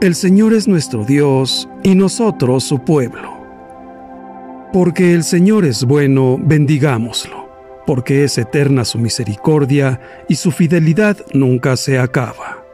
[0.00, 3.38] El Señor es nuestro Dios y nosotros su pueblo.
[4.72, 7.48] Porque el Señor es bueno, bendigámoslo,
[7.86, 12.64] porque es eterna su misericordia y su fidelidad nunca se acaba.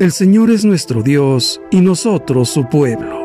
[0.00, 3.21] El Señor es nuestro Dios y nosotros su pueblo.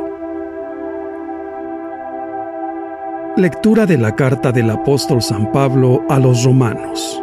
[3.38, 7.22] Lectura de la carta del apóstol San Pablo a los romanos.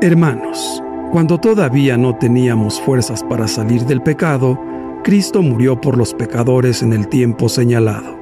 [0.00, 0.80] Hermanos,
[1.10, 4.56] cuando todavía no teníamos fuerzas para salir del pecado,
[5.02, 8.16] Cristo murió por los pecadores en el tiempo señalado.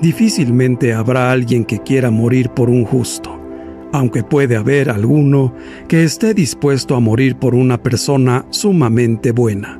[0.00, 3.38] Difícilmente habrá alguien que quiera morir por un justo,
[3.92, 5.52] aunque puede haber alguno
[5.86, 9.78] que esté dispuesto a morir por una persona sumamente buena.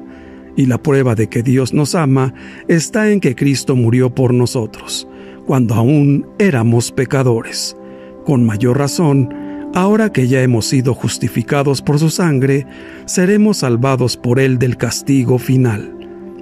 [0.54, 2.34] Y la prueba de que Dios nos ama
[2.68, 5.08] está en que Cristo murió por nosotros,
[5.46, 7.76] cuando aún éramos pecadores.
[8.24, 9.32] Con mayor razón,
[9.76, 12.66] Ahora que ya hemos sido justificados por su sangre,
[13.04, 15.94] seremos salvados por él del castigo final.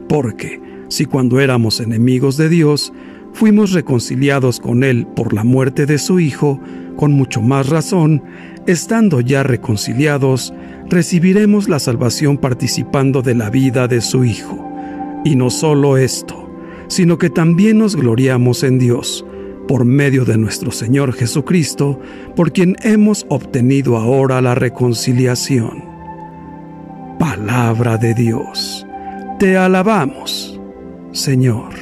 [0.08, 2.92] Porque, si cuando éramos enemigos de Dios,
[3.32, 6.60] fuimos reconciliados con él por la muerte de su Hijo,
[6.94, 8.22] con mucho más razón,
[8.68, 10.54] estando ya reconciliados,
[10.88, 14.64] recibiremos la salvación participando de la vida de su Hijo.
[15.24, 16.43] Y no solo esto,
[16.88, 19.24] sino que también nos gloriamos en Dios
[19.66, 22.00] por medio de nuestro Señor Jesucristo,
[22.36, 25.84] por quien hemos obtenido ahora la reconciliación.
[27.18, 28.86] Palabra de Dios.
[29.38, 30.60] Te alabamos,
[31.12, 31.72] Señor.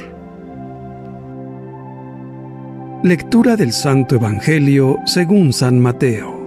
[3.03, 6.41] Lectura del Santo Evangelio según San Mateo.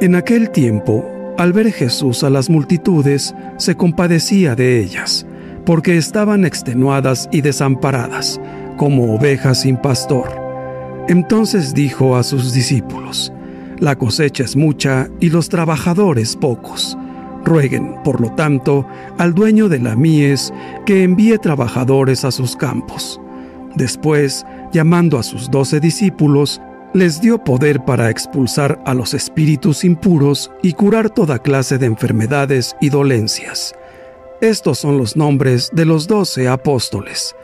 [0.00, 5.26] En aquel tiempo, al ver Jesús a las multitudes, se compadecía de ellas,
[5.66, 8.40] porque estaban extenuadas y desamparadas
[8.78, 10.30] como ovejas sin pastor.
[11.08, 13.32] Entonces dijo a sus discípulos,
[13.78, 16.96] La cosecha es mucha y los trabajadores pocos.
[17.44, 18.86] Rueguen, por lo tanto,
[19.18, 20.52] al dueño de la mies
[20.84, 23.20] que envíe trabajadores a sus campos.
[23.76, 26.60] Después, llamando a sus doce discípulos,
[26.92, 32.74] les dio poder para expulsar a los espíritus impuros y curar toda clase de enfermedades
[32.80, 33.74] y dolencias.
[34.42, 37.34] Estos son los nombres de los doce apóstoles.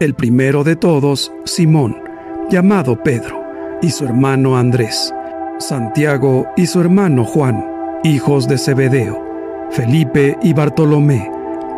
[0.00, 2.02] El primero de todos, Simón,
[2.50, 3.44] llamado Pedro,
[3.80, 5.14] y su hermano Andrés,
[5.60, 7.64] Santiago y su hermano Juan,
[8.02, 9.24] hijos de Zebedeo,
[9.70, 11.30] Felipe y Bartolomé,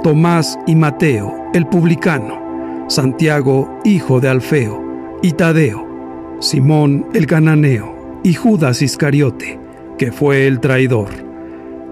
[0.02, 4.82] Tomás y Mateo, el publicano, Santiago, hijo de Alfeo,
[5.22, 9.60] y Tadeo, Simón el cananeo, y Judas Iscariote,
[9.98, 11.33] que fue el traidor.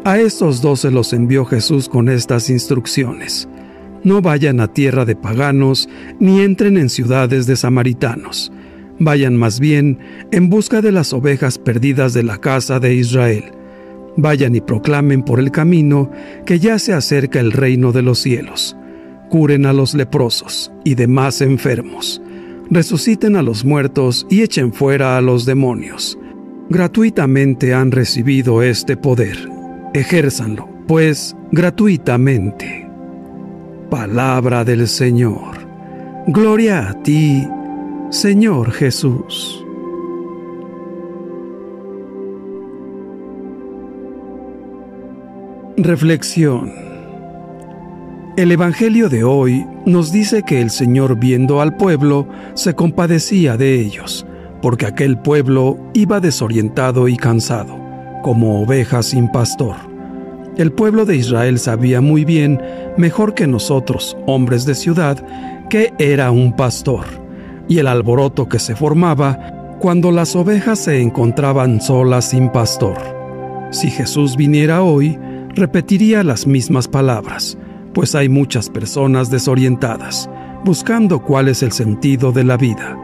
[0.05, 3.49] A estos dos se los envió Jesús con estas instrucciones
[4.05, 5.89] no vayan a tierra de paganos,
[6.19, 8.53] ni entren en ciudades de samaritanos.
[8.99, 9.99] Vayan más bien
[10.31, 13.45] en busca de las ovejas perdidas de la casa de Israel.
[14.17, 16.11] Vayan y proclamen por el camino
[16.45, 18.77] que ya se acerca el reino de los cielos.
[19.31, 22.21] Curen a los leprosos y demás enfermos.
[22.71, 26.19] Resuciten a los muertos y echen fuera a los demonios.
[26.69, 29.52] Gratuitamente han recibido este poder.
[29.95, 32.89] Ejérzanlo, pues, gratuitamente.
[33.91, 35.59] Palabra del Señor.
[36.29, 37.47] Gloria a ti,
[38.09, 39.63] Señor Jesús.
[45.77, 46.73] Reflexión.
[48.37, 53.81] El Evangelio de hoy nos dice que el Señor viendo al pueblo se compadecía de
[53.81, 54.25] ellos,
[54.63, 57.77] porque aquel pueblo iba desorientado y cansado,
[58.23, 59.77] como ovejas sin pastor.
[60.57, 62.61] El pueblo de Israel sabía muy bien,
[62.97, 65.25] mejor que nosotros, hombres de ciudad,
[65.69, 67.05] que era un pastor,
[67.69, 72.99] y el alboroto que se formaba cuando las ovejas se encontraban solas sin pastor.
[73.71, 75.19] Si Jesús viniera hoy,
[75.55, 77.57] repetiría las mismas palabras,
[77.95, 80.29] pues hay muchas personas desorientadas,
[80.65, 82.99] buscando cuál es el sentido de la vida.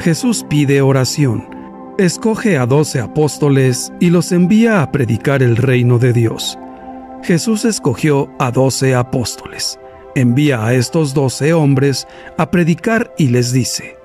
[0.00, 1.55] Jesús pide oración,
[1.98, 6.58] escoge a doce apóstoles y los envía a predicar el reino de Dios.
[7.22, 9.80] Jesús escogió a doce apóstoles,
[10.14, 13.96] envía a estos doce hombres a predicar y les dice,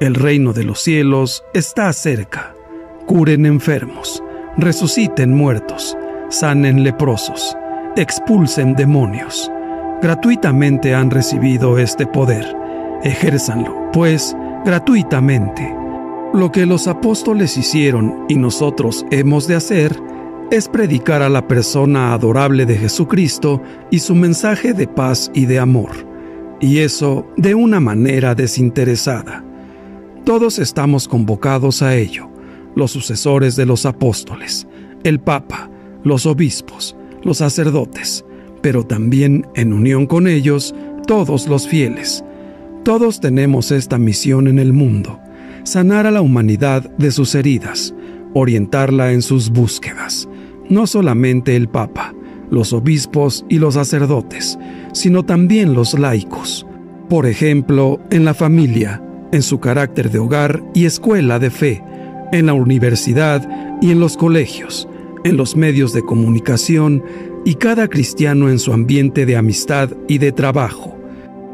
[0.00, 2.54] el reino de los cielos está cerca,
[3.06, 4.22] curen enfermos,
[4.56, 5.96] resuciten muertos,
[6.28, 7.56] sanen leprosos,
[7.96, 9.50] expulsen demonios.
[10.00, 12.56] Gratuitamente han recibido este poder,
[13.02, 15.79] Ejérzanlo, pues, gratuitamente.
[16.32, 20.00] Lo que los apóstoles hicieron y nosotros hemos de hacer
[20.52, 23.60] es predicar a la persona adorable de Jesucristo
[23.90, 25.90] y su mensaje de paz y de amor,
[26.60, 29.44] y eso de una manera desinteresada.
[30.24, 32.30] Todos estamos convocados a ello,
[32.76, 34.68] los sucesores de los apóstoles,
[35.02, 35.68] el Papa,
[36.04, 38.24] los obispos, los sacerdotes,
[38.62, 40.76] pero también en unión con ellos
[41.08, 42.24] todos los fieles.
[42.84, 45.18] Todos tenemos esta misión en el mundo,
[45.64, 47.94] sanar a la humanidad de sus heridas,
[48.34, 50.28] orientarla en sus búsquedas
[50.70, 52.14] no solamente el Papa,
[52.50, 54.58] los obispos y los sacerdotes,
[54.92, 56.66] sino también los laicos.
[57.10, 59.02] Por ejemplo, en la familia,
[59.32, 61.82] en su carácter de hogar y escuela de fe,
[62.32, 63.46] en la universidad
[63.82, 64.88] y en los colegios,
[65.24, 67.02] en los medios de comunicación
[67.44, 70.96] y cada cristiano en su ambiente de amistad y de trabajo.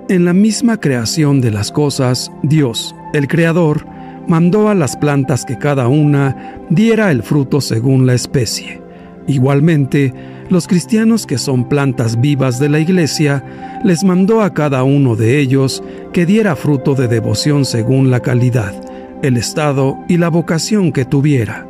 [0.08, 3.86] En la misma creación de las cosas, Dios, el Creador,
[4.28, 8.80] mandó a las plantas que cada una diera el fruto según la especie.
[9.26, 10.12] Igualmente,
[10.48, 13.44] los cristianos que son plantas vivas de la iglesia,
[13.84, 18.74] les mandó a cada uno de ellos que diera fruto de devoción según la calidad,
[19.22, 21.66] el estado y la vocación que tuviera.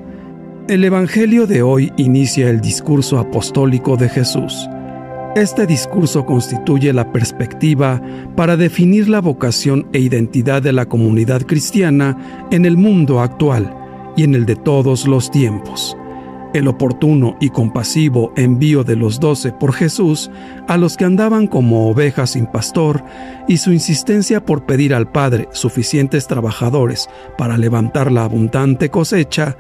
[0.69, 4.69] El Evangelio de hoy inicia el discurso apostólico de Jesús.
[5.37, 8.01] Este discurso constituye la perspectiva
[8.37, 13.77] para definir la vocación e identidad de la comunidad cristiana en el mundo actual
[14.17, 15.95] y en el de todos los tiempos
[16.55, 20.31] el oportuno y compasivo envío de los doce por Jesús
[20.69, 23.05] a los que andaban como ovejas sin pastor
[23.47, 29.59] y su insistencia por pedir al Padre suficientes trabajadores para levantar la abundante cosecha,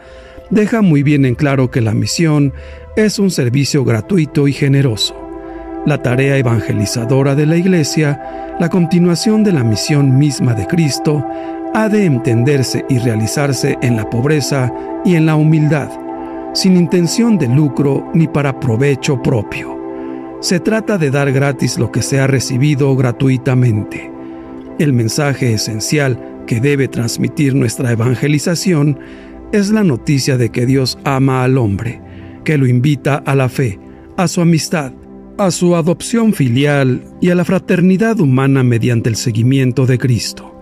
[0.49, 2.55] deja muy bien en claro que la misión
[2.97, 5.26] es un servicio gratuito y generoso.
[5.87, 11.25] La tarea evangelizadora de la Iglesia, la continuación de la misión misma de Cristo,
[11.75, 14.73] ha de entenderse y realizarse en la pobreza
[15.05, 15.89] y en la humildad,
[16.55, 19.79] sin intención de lucro ni para provecho propio.
[20.41, 24.11] Se trata de dar gratis lo que se ha recibido gratuitamente.
[24.81, 28.99] El mensaje esencial que debe transmitir nuestra evangelización
[29.53, 32.03] es la noticia de que Dios ama al hombre,
[32.43, 33.79] que lo invita a la fe,
[34.17, 34.93] a su amistad,
[35.39, 40.53] a su adopción filial y a la fraternidad humana mediante el seguimiento de Cristo.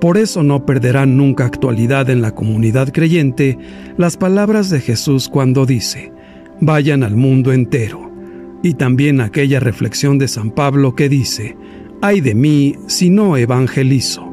[0.00, 3.58] Por eso no perderán nunca actualidad en la comunidad creyente
[3.96, 6.12] las palabras de Jesús cuando dice,
[6.60, 8.10] vayan al mundo entero,
[8.62, 11.56] y también aquella reflexión de San Pablo que dice,
[12.02, 14.26] ay de mí si no evangelizo.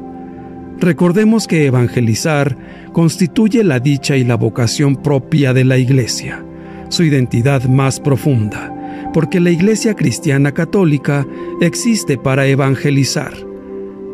[0.80, 2.56] Recordemos que evangelizar
[2.92, 6.44] constituye la dicha y la vocación propia de la Iglesia,
[6.88, 8.74] su identidad más profunda,
[9.12, 11.26] porque la Iglesia cristiana católica
[11.60, 13.48] existe para evangelizar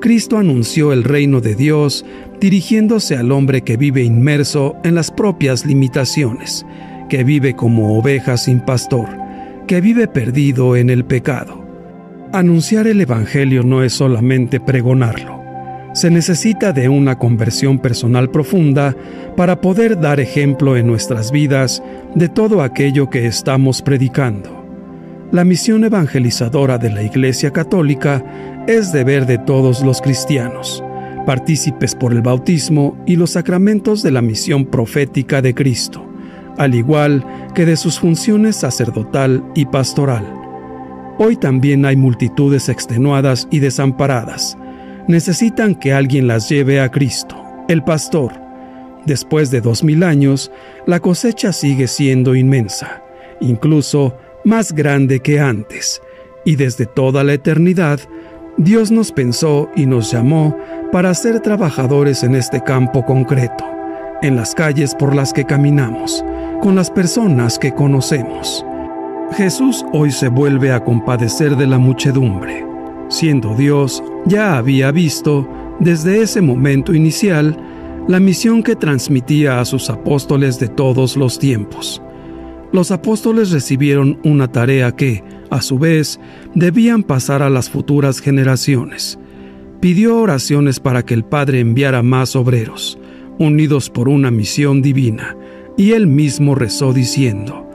[0.05, 2.05] Cristo anunció el reino de Dios
[2.39, 6.67] dirigiéndose al hombre que vive inmerso en las propias limitaciones,
[7.09, 9.09] que vive como oveja sin pastor,
[9.67, 11.65] que vive perdido en el pecado.
[12.35, 15.41] Anunciar el Evangelio no es solamente pregonarlo.
[15.95, 18.95] Se necesita de una conversión personal profunda
[19.39, 21.83] para poder dar ejemplo en nuestras vidas
[22.15, 24.64] de todo aquello que estamos predicando.
[25.33, 28.25] La misión evangelizadora de la Iglesia Católica
[28.69, 30.85] es deber de todos los cristianos,
[31.27, 36.07] partícipes por el bautismo y los sacramentos de la misión profética de Cristo,
[36.57, 40.25] al igual que de sus funciones sacerdotal y pastoral.
[41.19, 44.57] Hoy también hay multitudes extenuadas y desamparadas.
[45.09, 47.37] Necesitan que alguien las lleve a Cristo,
[47.69, 48.33] el pastor.
[49.05, 50.53] Después de dos mil años,
[50.87, 53.03] la cosecha sigue siendo inmensa,
[53.41, 56.01] incluso más grande que antes,
[56.45, 58.01] y desde toda la eternidad
[58.57, 60.57] Dios nos pensó y nos llamó
[60.93, 63.65] para ser trabajadores en este campo concreto,
[64.23, 66.25] en las calles por las que caminamos,
[66.63, 68.65] con las personas que conocemos.
[69.33, 72.65] Jesús hoy se vuelve a compadecer de la muchedumbre.
[73.09, 75.49] Siendo Dios, ya había visto,
[75.81, 77.57] desde ese momento inicial,
[78.07, 82.04] la misión que transmitía a sus apóstoles de todos los tiempos.
[82.75, 86.19] Los apóstoles recibieron una tarea que, a su vez,
[86.57, 89.17] debían pasar a las futuras generaciones.
[89.79, 92.99] Pidió oraciones para que el Padre enviara más obreros,
[93.39, 95.37] unidos por una misión divina,
[95.77, 97.71] y él mismo rezó diciendo,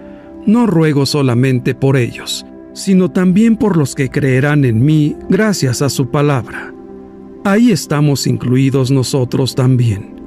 [0.45, 5.87] No ruego solamente por ellos, sino también por los que creerán en mí gracias a
[5.87, 6.73] su palabra.
[7.45, 10.18] Ahí estamos incluidos nosotros también.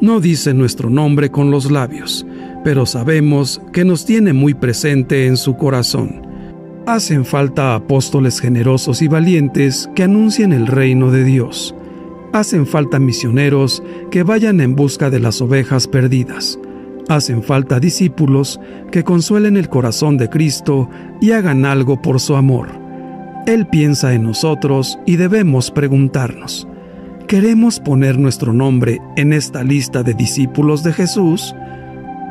[0.00, 2.26] No dice nuestro nombre con los labios,
[2.64, 6.26] pero sabemos que nos tiene muy presente en su corazón
[6.86, 11.74] Hacen falta apóstoles generosos y valientes que anuncien el reino de Dios,
[12.32, 13.82] Hacen falta misioneros
[14.12, 16.60] que vayan en busca de las ovejas perdidas.
[17.08, 18.60] Hacen falta discípulos
[18.92, 20.88] que consuelen el corazón de Cristo
[21.20, 22.68] y hagan algo por su amor.
[23.46, 26.68] Él piensa en nosotros y debemos preguntarnos,
[27.26, 31.54] ¿queremos poner nuestro nombre en esta lista de discípulos de Jesús?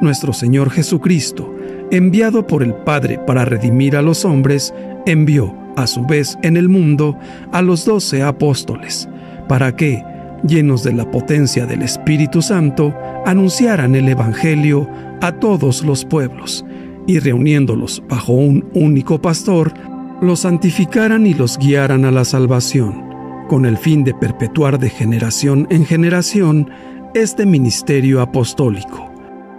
[0.01, 1.53] Nuestro Señor Jesucristo,
[1.91, 4.73] enviado por el Padre para redimir a los hombres,
[5.05, 7.17] envió, a su vez, en el mundo
[7.51, 9.09] a los doce apóstoles
[9.49, 10.01] para que,
[10.47, 12.93] llenos de la potencia del Espíritu Santo,
[13.25, 14.89] anunciaran el Evangelio
[15.21, 16.65] a todos los pueblos,
[17.07, 19.73] y reuniéndolos bajo un único pastor,
[20.21, 23.05] los santificaran y los guiaran a la salvación,
[23.47, 26.69] con el fin de perpetuar de generación en generación
[27.13, 29.11] este ministerio apostólico.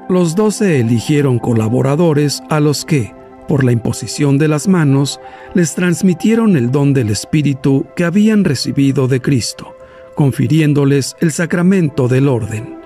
[0.09, 3.15] Los doce eligieron colaboradores a los que,
[3.49, 5.21] por la imposición de las manos,
[5.55, 9.77] les transmitieron el don del Espíritu que habían recibido de Cristo
[10.17, 12.81] confiriéndoles el sacramento del orden.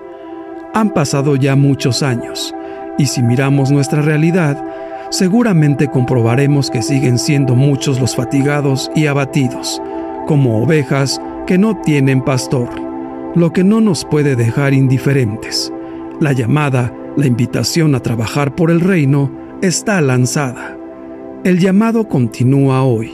[0.74, 2.55] Han pasado ya muchos años,
[2.98, 4.62] y si miramos nuestra realidad,
[5.11, 9.80] seguramente comprobaremos que siguen siendo muchos los fatigados y abatidos,
[10.31, 12.68] como ovejas que no tienen pastor,
[13.35, 15.72] lo que no nos puede dejar indiferentes.
[16.20, 19.28] La llamada, la invitación a trabajar por el reino,
[19.61, 20.78] está lanzada.
[21.43, 23.11] El llamado continúa hoy.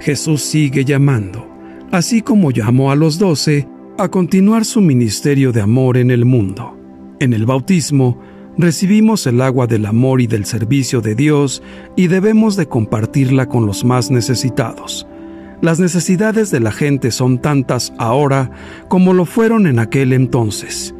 [0.00, 1.54] Jesús sigue llamando
[1.94, 6.76] así como llamó a los doce a continuar su ministerio de amor en el mundo.
[7.20, 8.20] En el bautismo,
[8.58, 11.62] recibimos el agua del amor y del servicio de Dios
[11.94, 15.06] y debemos de compartirla con los más necesitados.
[15.64, 18.50] Las necesidades de la gente son tantas ahora
[18.88, 20.94] como lo fueron en aquel entonces.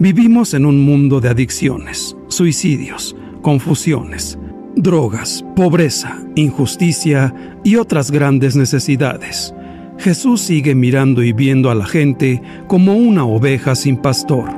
[0.00, 4.36] Vivimos en un mundo de adicciones, suicidios, confusiones,
[4.74, 7.32] drogas, pobreza, injusticia
[7.62, 9.54] y otras grandes necesidades.
[9.96, 14.50] Jesús sigue mirando y viendo a la gente como una oveja sin pastor.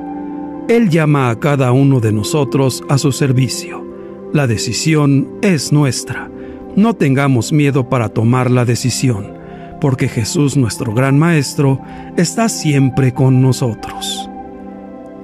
[0.71, 3.87] Él llama a cada uno de nosotros a su servicio.
[4.33, 6.31] La decisión es nuestra.
[6.75, 9.42] No tengamos miedo para tomar la decisión,
[9.83, 11.81] porque Jesús nuestro gran Maestro
[12.17, 14.31] está siempre con nosotros.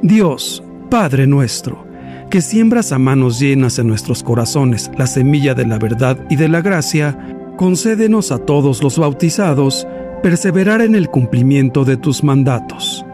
[0.03, 1.87] Dios, Padre nuestro,
[2.29, 6.49] que siembras a manos llenas en nuestros corazones la semilla de la verdad y de
[6.49, 7.17] la gracia,
[7.57, 9.87] concédenos a todos los bautizados
[10.25, 13.07] perseverar en el cumplimiento de tus mandatos.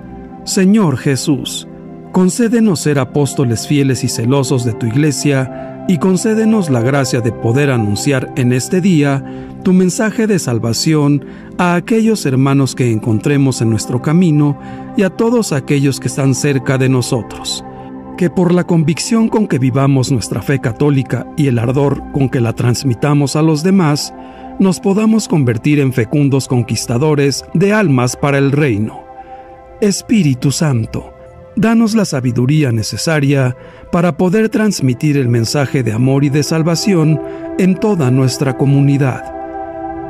[0.44, 1.68] Señor Jesús,
[2.12, 7.70] concédenos ser apóstoles fieles y celosos de tu iglesia y concédenos la gracia de poder
[7.70, 9.22] anunciar en este día
[9.62, 11.24] tu mensaje de salvación
[11.58, 14.58] a aquellos hermanos que encontremos en nuestro camino
[14.96, 17.64] y a todos aquellos que están cerca de nosotros.
[18.16, 22.40] Que por la convicción con que vivamos nuestra fe católica y el ardor con que
[22.40, 24.14] la transmitamos a los demás,
[24.58, 29.02] nos podamos convertir en fecundos conquistadores de almas para el reino.
[29.80, 31.13] Espíritu Santo,
[31.56, 33.56] danos la sabiduría necesaria
[33.92, 37.20] para poder transmitir el mensaje de amor y de salvación
[37.58, 39.22] en toda nuestra comunidad.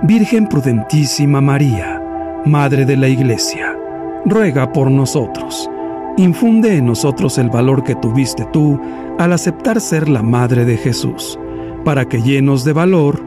[0.02, 2.00] Virgen prudentísima María,
[2.44, 3.76] Madre de la Iglesia,
[4.24, 5.70] ruega por nosotros.
[6.16, 8.80] Infunde en nosotros el valor que tuviste tú
[9.18, 11.38] al aceptar ser la Madre de Jesús,
[11.84, 13.22] para que llenos de valor,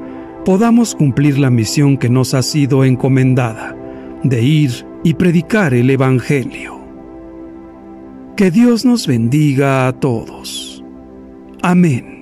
[0.45, 3.75] podamos cumplir la misión que nos ha sido encomendada,
[4.23, 6.76] de ir y predicar el Evangelio.
[8.37, 10.83] Que Dios nos bendiga a todos.
[11.63, 12.16] Amén.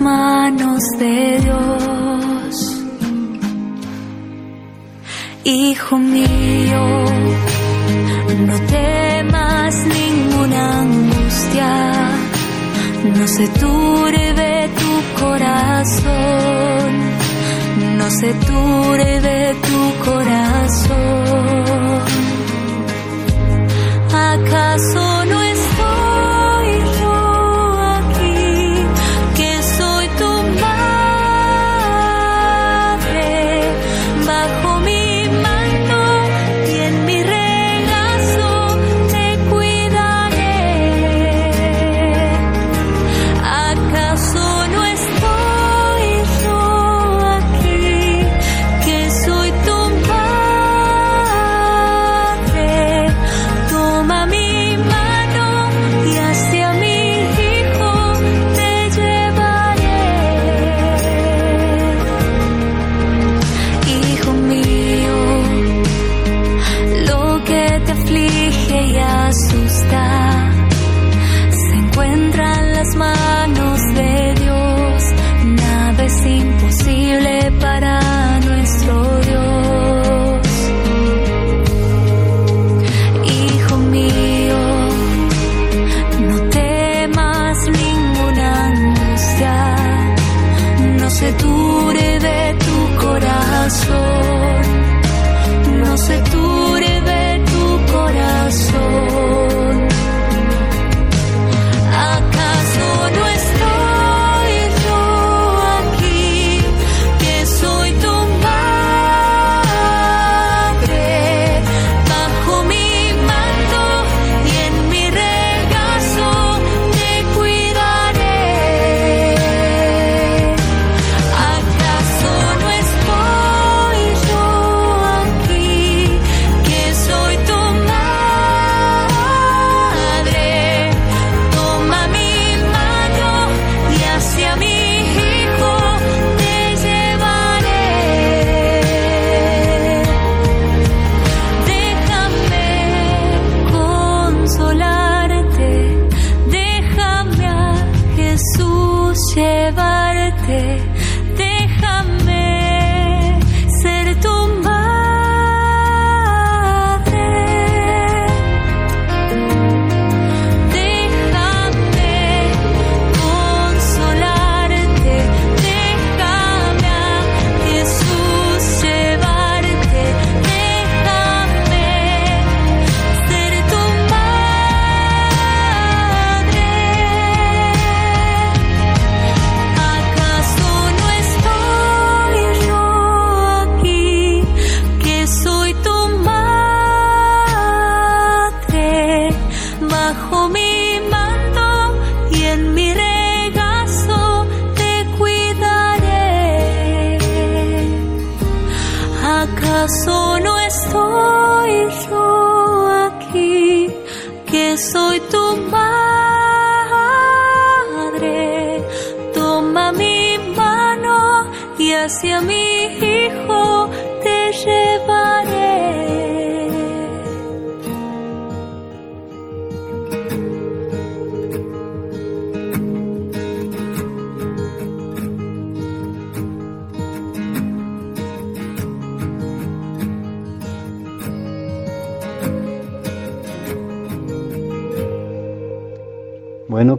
[0.00, 2.82] Manos de Dios.
[5.44, 7.04] Hijo mío,
[8.46, 12.10] no temas ninguna angustia,
[13.18, 16.54] no se turbe tu corazón
[18.04, 19.73] no se turbe tu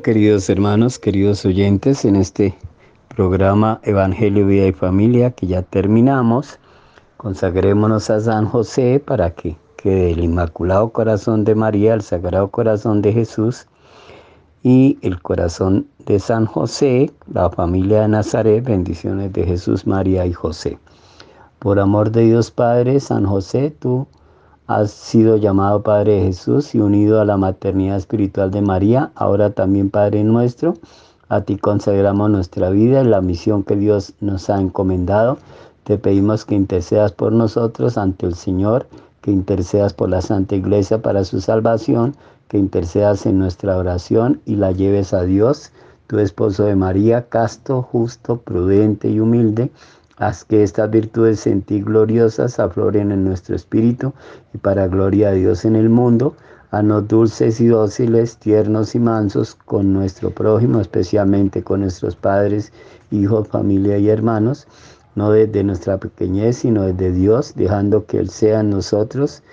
[0.05, 2.55] queridos hermanos, queridos oyentes, en este
[3.07, 6.59] programa Evangelio, Vida y Familia que ya terminamos,
[7.17, 13.01] consagrémonos a San José para que quede el Inmaculado Corazón de María, el Sagrado Corazón
[13.01, 13.65] de Jesús
[14.61, 20.33] y el corazón de San José, la familia de Nazaret, bendiciones de Jesús, María y
[20.33, 20.77] José.
[21.57, 24.05] Por amor de Dios Padre, San José, tú
[24.67, 29.51] has sido llamado Padre de Jesús y unido a la maternidad espiritual de María, ahora
[29.51, 30.75] también Padre nuestro.
[31.29, 35.37] A ti consagramos nuestra vida y la misión que Dios nos ha encomendado.
[35.83, 38.87] Te pedimos que intercedas por nosotros ante el Señor,
[39.21, 42.15] que intercedas por la Santa Iglesia para su salvación,
[42.47, 45.71] que intercedas en nuestra oración y la lleves a Dios,
[46.07, 49.71] tu esposo de María, casto, justo, prudente y humilde.
[50.17, 54.13] Haz que estas virtudes en ti gloriosas afloren en nuestro espíritu
[54.53, 56.37] y para gloria de Dios en el mundo.
[56.71, 62.71] Haznos dulces y dóciles, tiernos y mansos con nuestro prójimo, especialmente con nuestros padres,
[63.11, 64.67] hijos, familia y hermanos,
[65.15, 69.43] no desde nuestra pequeñez, sino desde Dios, dejando que Él sea en nosotros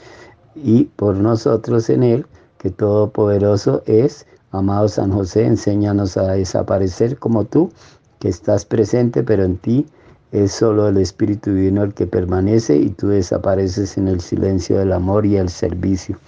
[0.55, 2.27] y por nosotros en Él,
[2.59, 4.27] que Todopoderoso es.
[4.53, 7.73] Amado San José, enséñanos a desaparecer como tú,
[8.21, 9.87] que estás presente, pero en ti
[10.33, 14.95] es solo el Espíritu Divino el que permanece y tú desapareces en el silencio del
[14.95, 16.19] amor y el servicio.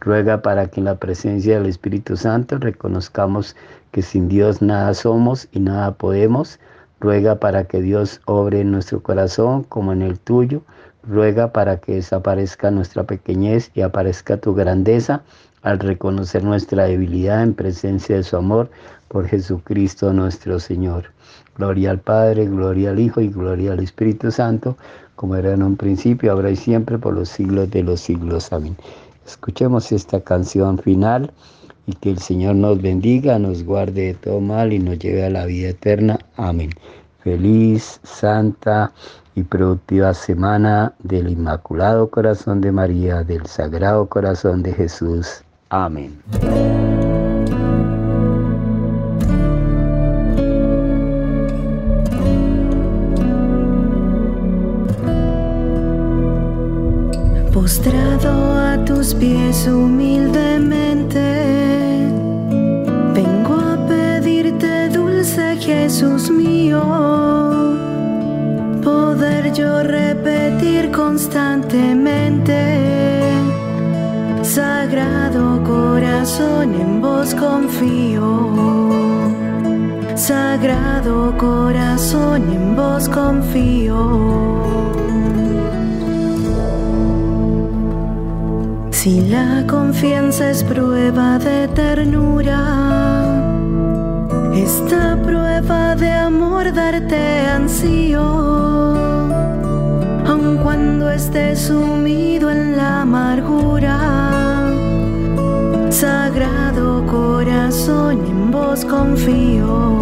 [0.00, 3.54] Ruega para que en la presencia del Espíritu Santo reconozcamos
[3.92, 6.58] que sin Dios nada somos y nada podemos.
[6.98, 10.62] Ruega para que Dios obre en nuestro corazón como en el tuyo.
[11.04, 15.22] Ruega para que desaparezca nuestra pequeñez y aparezca tu grandeza
[15.62, 18.68] al reconocer nuestra debilidad en presencia de su amor
[19.08, 21.13] por Jesucristo nuestro Señor.
[21.56, 24.76] Gloria al Padre, gloria al Hijo y gloria al Espíritu Santo,
[25.16, 28.52] como era en un principio, ahora y siempre, por los siglos de los siglos.
[28.52, 28.76] Amén.
[29.26, 31.32] Escuchemos esta canción final
[31.86, 35.30] y que el Señor nos bendiga, nos guarde de todo mal y nos lleve a
[35.30, 36.18] la vida eterna.
[36.36, 36.70] Amén.
[37.20, 38.92] Feliz, santa
[39.34, 45.42] y productiva semana del Inmaculado Corazón de María, del Sagrado Corazón de Jesús.
[45.70, 46.20] Amén.
[58.84, 61.18] Tus pies humildemente.
[63.14, 66.82] Vengo a pedirte, dulce Jesús mío,
[68.82, 72.60] poder yo repetir constantemente.
[74.42, 78.28] Sagrado corazón, en vos confío.
[80.14, 84.93] Sagrado corazón, en vos confío.
[89.04, 92.58] Si la confianza es prueba de ternura,
[94.54, 98.22] esta prueba de amor darte ansío,
[100.26, 104.72] aun cuando estés sumido en la amargura.
[105.90, 110.00] Sagrado corazón, en vos confío.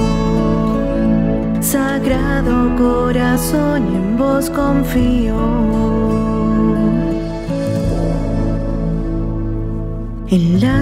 [1.60, 6.11] Sagrado corazón, en vos confío.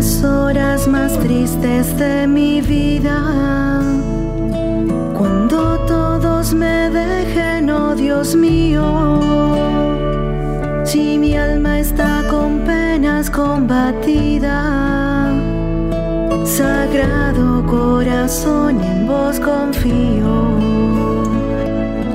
[0.00, 3.82] Las horas más tristes de mi vida,
[5.12, 9.20] cuando todos me dejen, oh Dios mío,
[10.84, 14.58] si mi alma está con penas combatida,
[16.46, 20.34] Sagrado corazón, en vos confío.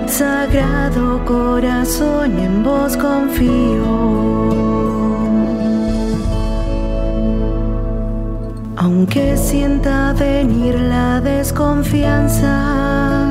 [0.08, 4.05] Sagrado corazón, en vos confío.
[9.16, 13.30] Aunque sienta venir la desconfianza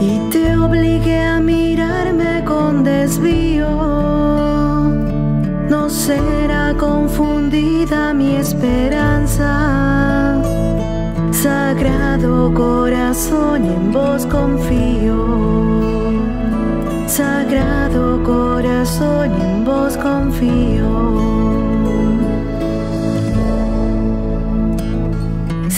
[0.00, 3.68] y te obligue a mirarme con desvío,
[5.68, 10.40] no será confundida mi esperanza.
[11.32, 15.26] Sagrado corazón, en vos confío.
[17.06, 19.32] Sagrado corazón,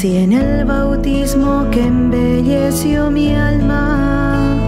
[0.04, 4.58] Si en el bautismo que embelleció mi alma,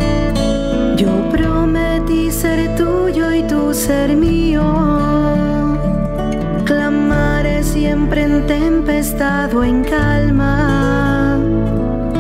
[0.97, 4.64] yo prometí ser tuyo y tú ser mío,
[6.64, 11.39] clamaré siempre en tempestad o en calma.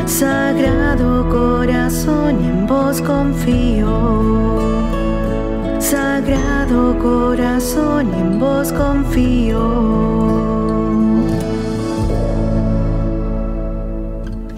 [0.04, 4.58] Sagrado corazón, en vos confío.
[5.78, 10.15] Sagrado corazón, en vos confío.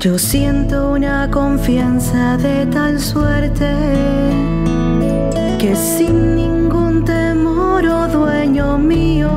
[0.01, 3.69] Yo siento una confianza de tal suerte
[5.59, 9.29] que sin ningún temor, oh dueño mío,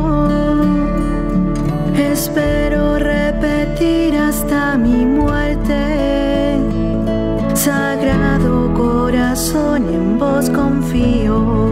[1.98, 6.60] espero repetir hasta mi muerte.
[7.56, 11.72] Sagrado corazón, en vos confío.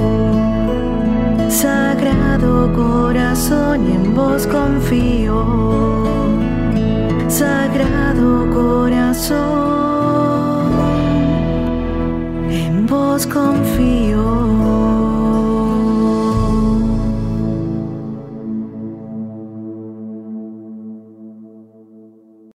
[1.48, 5.60] Sagrado corazón, en vos confío.